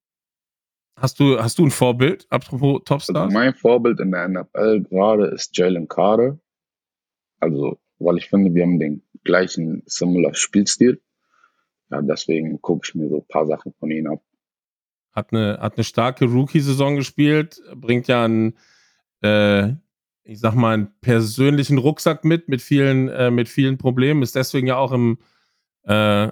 [0.96, 3.24] hast du, hast du ein Vorbild, apropos Topstars?
[3.24, 6.38] Also mein Vorbild in der NFL gerade ist Jalen Carter.
[7.40, 11.02] Also, weil ich finde, wir haben den gleichen similar Spielstil.
[11.90, 14.22] Ja, deswegen gucke ich mir so ein paar Sachen von ihm ab
[15.14, 18.58] hat eine, hat eine starke Rookie-Saison gespielt, bringt ja einen,
[19.22, 19.68] äh,
[20.24, 24.66] ich sag mal, einen persönlichen Rucksack mit, mit vielen, äh, mit vielen Problemen, ist deswegen
[24.66, 25.18] ja auch im,
[25.84, 26.28] äh,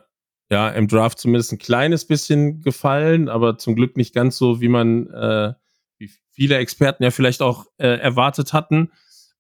[0.51, 4.69] ja, im Draft zumindest ein kleines bisschen gefallen, aber zum Glück nicht ganz so, wie
[4.69, 5.55] man, äh,
[5.99, 8.91] wie viele Experten ja vielleicht auch äh, erwartet hatten.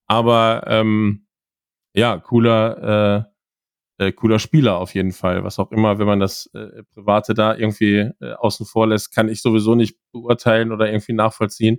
[0.07, 1.26] Aber ähm,
[1.94, 3.32] ja, cooler,
[4.03, 5.44] äh, cooler Spieler auf jeden Fall.
[5.44, 9.28] Was auch immer, wenn man das äh, Private da irgendwie äh, außen vor lässt, kann
[9.28, 11.78] ich sowieso nicht beurteilen oder irgendwie nachvollziehen.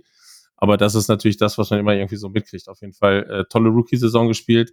[0.56, 2.68] Aber das ist natürlich das, was man immer irgendwie so mitkriegt.
[2.68, 4.72] Auf jeden Fall äh, tolle Rookie-Saison gespielt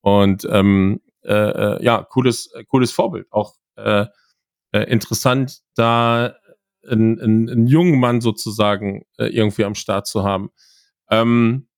[0.00, 3.26] und ähm, äh, äh, ja, cooles, äh, cooles Vorbild.
[3.30, 4.06] Auch äh,
[4.72, 6.34] äh, interessant, da
[6.86, 10.50] einen, einen, einen jungen Mann sozusagen äh, irgendwie am Start zu haben.
[11.10, 11.68] Ähm,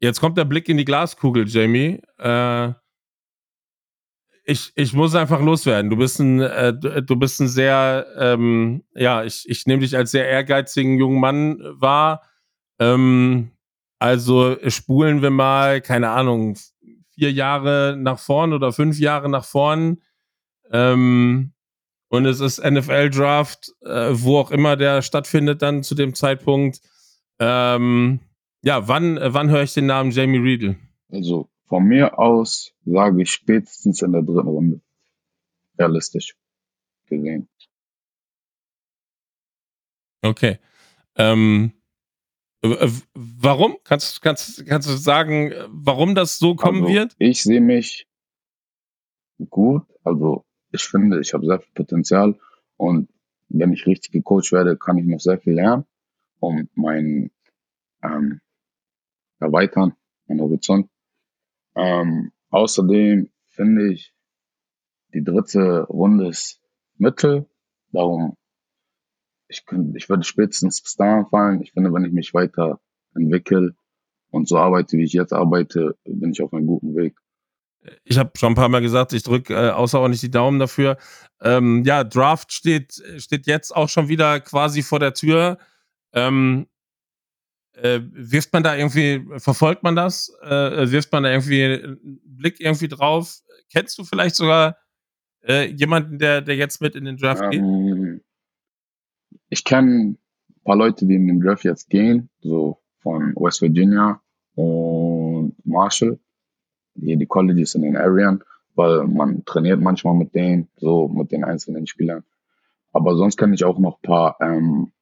[0.00, 2.02] jetzt kommt der Blick in die Glaskugel, Jamie.
[2.18, 2.72] Äh,
[4.44, 5.90] ich, ich muss einfach loswerden.
[5.90, 10.10] Du bist ein, äh, du bist ein sehr, ähm, ja, ich, ich nehme dich als
[10.10, 12.22] sehr ehrgeizigen jungen Mann wahr.
[12.78, 13.52] Ähm,
[13.98, 16.56] also spulen wir mal, keine Ahnung,
[17.14, 20.02] vier Jahre nach vorn oder fünf Jahre nach vorn.
[20.72, 21.52] Ähm,
[22.08, 26.80] und es ist NFL-Draft, äh, wo auch immer der stattfindet dann zu dem Zeitpunkt.
[27.38, 28.20] Ähm,
[28.62, 30.76] ja, wann, wann höre ich den Namen Jamie Riedel?
[31.10, 34.82] Also von mir aus sage ich spätestens in der dritten Runde.
[35.78, 36.36] Realistisch
[37.06, 37.48] gesehen.
[40.20, 40.58] Okay.
[41.16, 41.72] Ähm,
[43.14, 43.78] warum?
[43.84, 47.16] Kannst, kannst, kannst du sagen, warum das so kommen also, wird?
[47.16, 48.06] Ich sehe mich
[49.48, 49.86] gut.
[50.04, 52.38] Also ich finde, ich habe sehr viel Potenzial
[52.76, 53.08] und
[53.48, 55.86] wenn ich richtig gecoacht werde, kann ich noch sehr viel lernen,
[56.38, 57.30] um mein
[58.02, 58.42] ähm,
[59.38, 59.94] erweitern,
[60.26, 60.91] mein Horizont.
[61.74, 64.14] Ähm, außerdem finde ich,
[65.14, 66.60] die dritte Runde ist
[66.96, 67.46] Mittel.
[67.92, 68.36] Darum,
[69.48, 71.62] ich, könnte, ich würde spätestens bis dahin fallen.
[71.62, 72.80] Ich finde, wenn ich mich weiter
[73.14, 73.74] entwickle
[74.30, 77.16] und so arbeite, wie ich jetzt arbeite, bin ich auf einem guten Weg.
[78.04, 80.96] Ich habe schon ein paar Mal gesagt, ich drücke äh, außerordentlich die Daumen dafür.
[81.40, 85.58] Ähm, ja, Draft steht, steht jetzt auch schon wieder quasi vor der Tür.
[86.12, 86.68] Ähm,
[87.74, 90.32] äh, wirft man da irgendwie, verfolgt man das?
[90.42, 93.40] Äh, wirft man da irgendwie einen Blick irgendwie drauf?
[93.72, 94.76] Kennst du vielleicht sogar
[95.46, 98.24] äh, jemanden, der, der jetzt mit in den Draft ähm, geht?
[99.48, 100.18] Ich kenne ein
[100.64, 104.20] paar Leute, die in den Draft jetzt gehen, so von West Virginia
[104.54, 106.18] und Marshall,
[106.94, 108.42] die, die Colleges in den Arean,
[108.74, 112.24] weil man trainiert manchmal mit denen, so mit den einzelnen Spielern.
[112.92, 114.92] Aber sonst kenne ich auch noch ein paar ähm,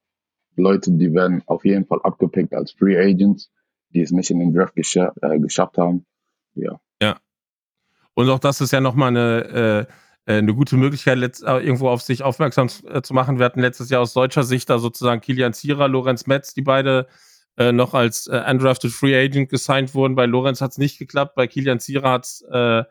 [0.61, 3.51] Leute, die werden auf jeden Fall abgepickt als Free Agents,
[3.89, 6.05] die es nicht in den Draft gescha äh, geschafft haben.
[6.55, 6.79] Ja.
[7.01, 7.19] Ja.
[8.13, 9.87] Und auch das ist ja nochmal eine,
[10.25, 13.39] äh, eine gute Möglichkeit, äh, irgendwo auf sich aufmerksam äh, zu machen.
[13.39, 17.07] Wir hatten letztes Jahr aus deutscher Sicht da sozusagen Kilian Zierer, Lorenz Metz, die beide
[17.57, 20.15] äh, noch als äh, undrafted Free Agent gesigned wurden.
[20.15, 22.83] Bei Lorenz hat es nicht geklappt, bei Kilian Zierer hat es äh,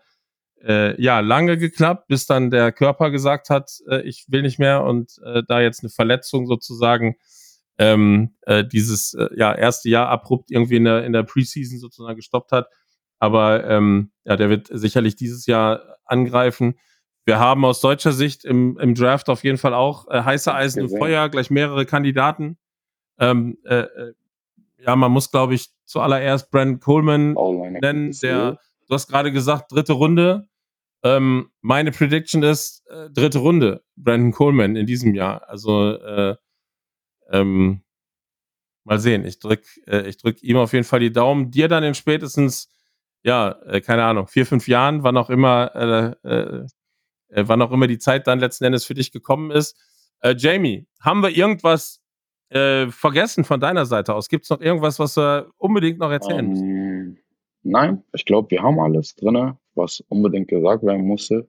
[0.63, 4.85] äh, ja lange geklappt, bis dann der Körper gesagt hat, äh, ich will nicht mehr
[4.85, 7.17] und äh, da jetzt eine Verletzung sozusagen
[7.81, 12.15] ähm, äh, dieses äh, ja, erste Jahr abrupt irgendwie in der, in der Preseason sozusagen
[12.15, 12.69] gestoppt hat.
[13.19, 16.79] Aber ähm, ja, der wird sicherlich dieses Jahr angreifen.
[17.25, 20.81] Wir haben aus deutscher Sicht im, im Draft auf jeden Fall auch äh, heiße Eisen
[20.81, 22.59] im Feuer, gleich mehrere Kandidaten.
[23.19, 24.13] Ähm, äh, äh,
[24.77, 27.33] ja, man muss, glaube ich, zuallererst Brandon Coleman
[27.81, 28.59] nennen, der,
[28.89, 30.49] du hast gerade gesagt, dritte Runde.
[31.03, 35.49] Ähm, meine Prediction ist äh, dritte Runde, Brandon Coleman in diesem Jahr.
[35.49, 36.37] Also äh,
[37.31, 37.83] ähm,
[38.85, 39.25] mal sehen.
[39.25, 41.51] Ich drück, äh, drück ihm auf jeden Fall die Daumen.
[41.51, 42.69] Dir dann in spätestens,
[43.23, 46.67] ja, äh, keine Ahnung, vier, fünf Jahren, wann auch immer, äh, äh,
[47.29, 49.77] äh wann auch immer die Zeit dann letzten Endes für dich gekommen ist.
[50.21, 51.99] Äh, Jamie, haben wir irgendwas
[52.53, 54.29] vergessen von deiner Seite aus?
[54.29, 56.69] Gibt es noch irgendwas, was wir unbedingt noch erzählen müssen?
[56.69, 57.19] Ähm,
[57.63, 61.49] nein, ich glaube, wir haben alles drin, was unbedingt gesagt werden musste.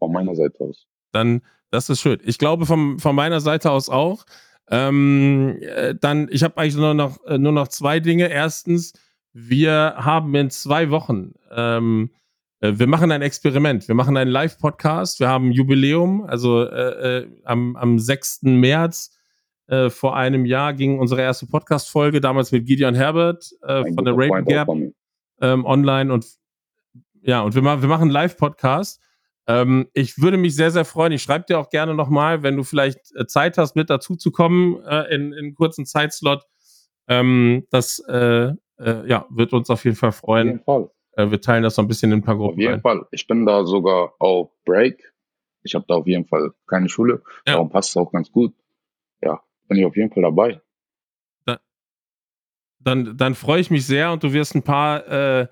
[0.00, 0.88] Von meiner Seite aus.
[1.12, 2.18] Dann, das ist schön.
[2.24, 4.24] Ich glaube, vom, von meiner Seite aus auch.
[4.70, 8.28] Ähm, äh, dann, ich habe eigentlich nur noch, äh, nur noch zwei Dinge.
[8.28, 8.92] Erstens,
[9.32, 12.10] wir haben in zwei Wochen, ähm,
[12.60, 13.88] äh, wir machen ein Experiment.
[13.88, 15.20] Wir machen einen Live-Podcast.
[15.20, 16.24] Wir haben ein Jubiläum.
[16.24, 18.42] Also äh, äh, am, am 6.
[18.42, 19.16] März
[19.66, 24.44] äh, vor einem Jahr ging unsere erste Podcast-Folge, damals mit Gideon Herbert von der Raven
[24.44, 24.68] Gap
[25.40, 26.12] ähm, online.
[26.12, 26.26] Und
[27.22, 29.00] ja, und wir, ma wir machen einen Live-Podcast.
[29.50, 31.12] Ähm, ich würde mich sehr, sehr freuen.
[31.12, 34.30] Ich schreibe dir auch gerne nochmal, wenn du vielleicht äh, Zeit hast, mit dazu zu
[34.30, 36.44] kommen äh, in, in einem kurzen Zeitslot.
[37.08, 40.48] Ähm, das äh, äh, ja, wird uns auf jeden Fall freuen.
[40.48, 40.90] Auf jeden Fall.
[41.26, 42.54] Äh, wir teilen das so ein bisschen in ein paar Gruppen.
[42.54, 42.80] Auf jeden ein.
[42.80, 43.06] Fall.
[43.10, 45.12] Ich bin da sogar auf Break.
[45.62, 47.22] Ich habe da auf jeden Fall keine Schule.
[47.46, 47.54] Ja.
[47.54, 48.54] Darum passt es auch ganz gut.
[49.20, 50.60] Ja, bin ich auf jeden Fall dabei.
[51.44, 51.58] Da,
[52.78, 55.48] dann, dann freue ich mich sehr und du wirst ein paar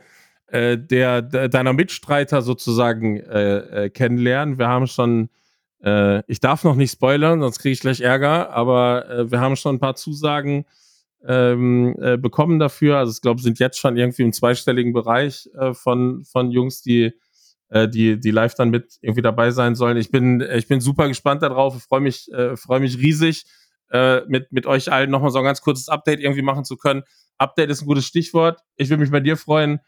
[0.51, 4.59] äh, äh, der, deiner Mitstreiter sozusagen äh, äh, kennenlernen.
[4.59, 5.29] Wir haben schon,
[5.85, 9.57] äh, ich darf noch nicht spoilern, sonst kriege ich gleich Ärger, aber äh, wir haben
[9.57, 10.65] schon ein paar Zusagen
[11.27, 12.97] ähm, äh, bekommen dafür.
[12.97, 17.13] Also ich glaube, sind jetzt schon irgendwie im zweistelligen Bereich von, von Jungs, die,
[17.71, 19.99] die, die live dann mit irgendwie dabei sein sollen.
[19.99, 21.83] Ich bin, ich bin super gespannt darauf.
[21.83, 23.45] Freue mich, freue mich riesig,
[24.29, 27.03] mit, mit euch allen nochmal so ein ganz kurzes Update irgendwie machen zu können.
[27.37, 28.61] Update ist ein gutes Stichwort.
[28.77, 29.81] Ich würde mich bei dir freuen,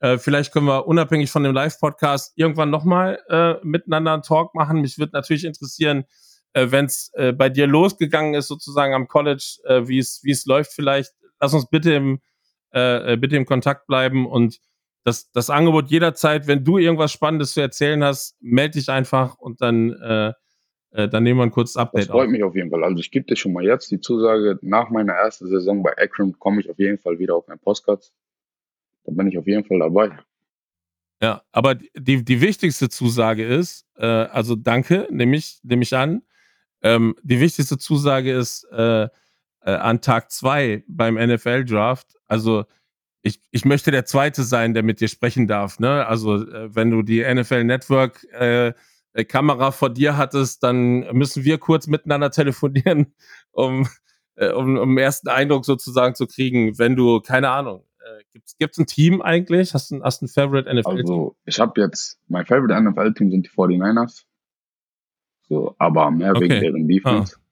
[0.00, 4.80] äh, vielleicht können wir unabhängig von dem Live-Podcast irgendwann nochmal äh, miteinander einen Talk machen.
[4.80, 6.04] Mich würde natürlich interessieren,
[6.52, 10.72] äh, wenn es äh, bei dir losgegangen ist, sozusagen am College, äh, wie es läuft
[10.72, 11.12] vielleicht.
[11.40, 12.20] Lass uns bitte im,
[12.72, 14.60] äh, äh, bitte im Kontakt bleiben und
[15.04, 19.60] das, das Angebot jederzeit, wenn du irgendwas Spannendes zu erzählen hast, melde dich einfach und
[19.62, 20.32] dann, äh,
[20.90, 22.02] äh, dann nehmen wir ein kurzes Update.
[22.02, 22.32] Das freut auf.
[22.32, 22.84] mich auf jeden Fall.
[22.84, 26.38] Also ich gebe dir schon mal jetzt die Zusage, nach meiner ersten Saison bei Akron
[26.38, 28.12] komme ich auf jeden Fall wieder auf ein Postcard
[29.08, 30.10] da bin ich auf jeden Fall dabei.
[31.20, 36.22] Ja, aber die, die wichtigste Zusage ist, äh, also danke, nehme ich, nehm ich an.
[36.82, 39.08] Ähm, die wichtigste Zusage ist äh, äh,
[39.64, 42.66] an Tag zwei beim NFL-Draft, also
[43.22, 45.80] ich, ich möchte der Zweite sein, der mit dir sprechen darf.
[45.80, 46.06] Ne?
[46.06, 48.72] Also äh, wenn du die NFL Network äh,
[49.12, 53.12] äh, Kamera vor dir hattest, dann müssen wir kurz miteinander telefonieren,
[53.50, 53.88] um,
[54.36, 57.87] um, um einen ersten Eindruck sozusagen zu kriegen, wenn du, keine Ahnung,
[58.18, 58.24] äh,
[58.58, 59.74] Gibt es ein Team eigentlich?
[59.74, 60.98] Hast du, hast ein Favorite NFL-Team?
[60.98, 64.24] Also, ich habe jetzt, mein Favorite NFL-Team sind die 49ers.
[65.48, 66.42] So, aber mehr okay.
[66.42, 67.36] wegen deren Defense.
[67.36, 67.42] Ah.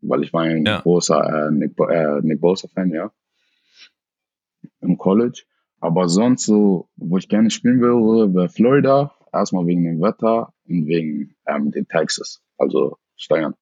[0.00, 0.80] Weil ich war ein ja.
[0.80, 3.10] großer äh, Nick, äh, Nick Bosa-Fan, ja.
[4.80, 5.42] Im College.
[5.80, 9.14] Aber sonst so, wo ich gerne spielen würde, wäre Florida.
[9.32, 12.40] Erstmal wegen dem Wetter und wegen ähm, den Texas.
[12.56, 13.54] Also Steuern.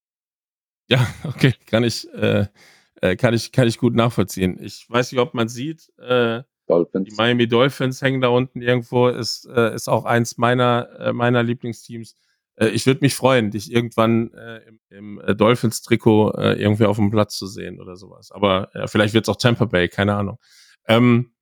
[0.89, 2.47] Ja, okay, kann ich, äh,
[3.01, 4.59] äh, kann, ich, kann ich gut nachvollziehen.
[4.61, 9.47] Ich weiß nicht, ob man sieht, äh, die Miami Dolphins hängen da unten irgendwo, ist,
[9.47, 12.17] äh, ist auch eins meiner, äh, meiner Lieblingsteams.
[12.57, 17.37] Äh, ich würde mich freuen, dich irgendwann äh, im, im Dolphins-Trikot irgendwie auf dem Platz
[17.39, 18.33] zu sehen oder sowas.
[18.33, 20.39] Aber vielleicht wird es auch Tampa Bay, keine Ahnung.
[20.89, 21.33] Ähm,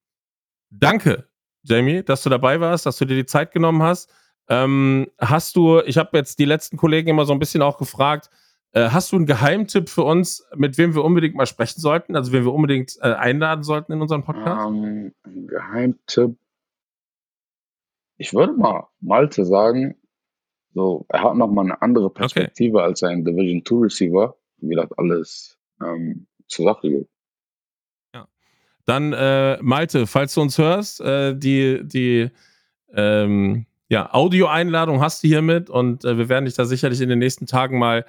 [0.70, 1.28] danke,
[1.62, 4.12] Jamie, dass du dabei warst, dass du dir die Zeit genommen hast.
[4.48, 8.28] Ähm, hast du, ich habe jetzt die letzten Kollegen immer so ein bisschen auch gefragt,
[8.74, 12.16] äh, hast du einen Geheimtipp für uns, mit wem wir unbedingt mal sprechen sollten?
[12.16, 14.68] Also, wen wir unbedingt äh, einladen sollten in unseren Podcast?
[14.68, 16.36] Ähm, ein Geheimtipp.
[18.16, 19.94] Ich würde mal Malte sagen,
[20.72, 22.86] so, er hat nochmal eine andere Perspektive okay.
[22.86, 27.08] als ein Division 2 Receiver, wie das alles ähm, zur Sache geht.
[28.12, 28.26] Ja.
[28.86, 32.28] Dann, äh, Malte, falls du uns hörst, äh, die, die,
[32.92, 37.20] ähm, ja, Audioeinladung hast du hiermit und äh, wir werden dich da sicherlich in den
[37.20, 38.04] nächsten Tagen mal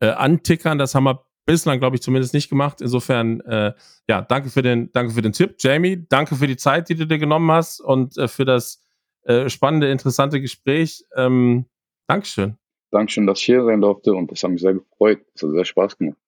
[0.00, 0.78] äh, antickern.
[0.78, 2.80] Das haben wir bislang, glaube ich, zumindest nicht gemacht.
[2.80, 3.72] Insofern, äh,
[4.08, 6.06] ja, danke für, den, danke für den Tipp, Jamie.
[6.08, 8.84] Danke für die Zeit, die du dir genommen hast und äh, für das
[9.22, 11.04] äh, spannende, interessante Gespräch.
[11.16, 11.66] Ähm,
[12.06, 12.56] Dankeschön.
[12.90, 15.20] Dankeschön, dass ich hier sein durfte und das hat mich sehr gefreut.
[15.34, 16.18] Es hat sehr Spaß gemacht.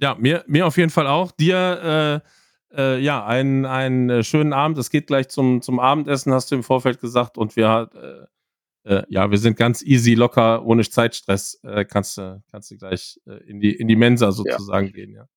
[0.00, 1.32] Ja, mir, mir auf jeden Fall auch.
[1.32, 2.22] Dir,
[2.72, 4.78] äh, äh, ja, einen, einen schönen Abend.
[4.78, 7.38] Es geht gleich zum, zum Abendessen, hast du im Vorfeld gesagt.
[7.38, 7.88] Und wir
[8.88, 11.60] äh, ja, wir sind ganz easy, locker, ohne Zeitstress.
[11.62, 14.92] Äh, kannst du kannst du gleich äh, in die in die Mensa sozusagen ja.
[14.92, 15.28] gehen, ja.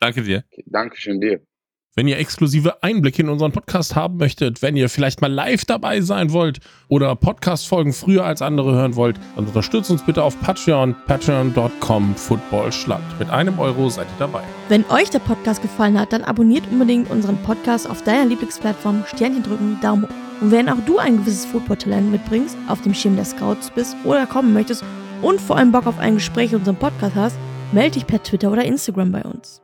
[0.00, 0.44] Danke dir.
[0.50, 1.46] Okay, Dankeschön dir.
[1.96, 6.00] Wenn ihr exklusive Einblicke in unseren Podcast haben möchtet, wenn ihr vielleicht mal live dabei
[6.00, 10.96] sein wollt oder Podcast-Folgen früher als andere hören wollt, dann unterstützt uns bitte auf Patreon,
[11.06, 13.20] patreon.com footballschlacht.
[13.20, 14.42] Mit einem Euro seid ihr dabei.
[14.68, 19.44] Wenn euch der Podcast gefallen hat, dann abonniert unbedingt unseren Podcast auf deiner Lieblingsplattform, Sternchen
[19.44, 20.14] drücken, Daumen hoch.
[20.40, 24.26] Und wenn auch du ein gewisses Football-Talent mitbringst, auf dem Schirm der Scouts bist oder
[24.26, 24.82] kommen möchtest
[25.22, 27.38] und vor allem Bock auf ein Gespräch in unserem Podcast hast,
[27.70, 29.63] melde dich per Twitter oder Instagram bei uns.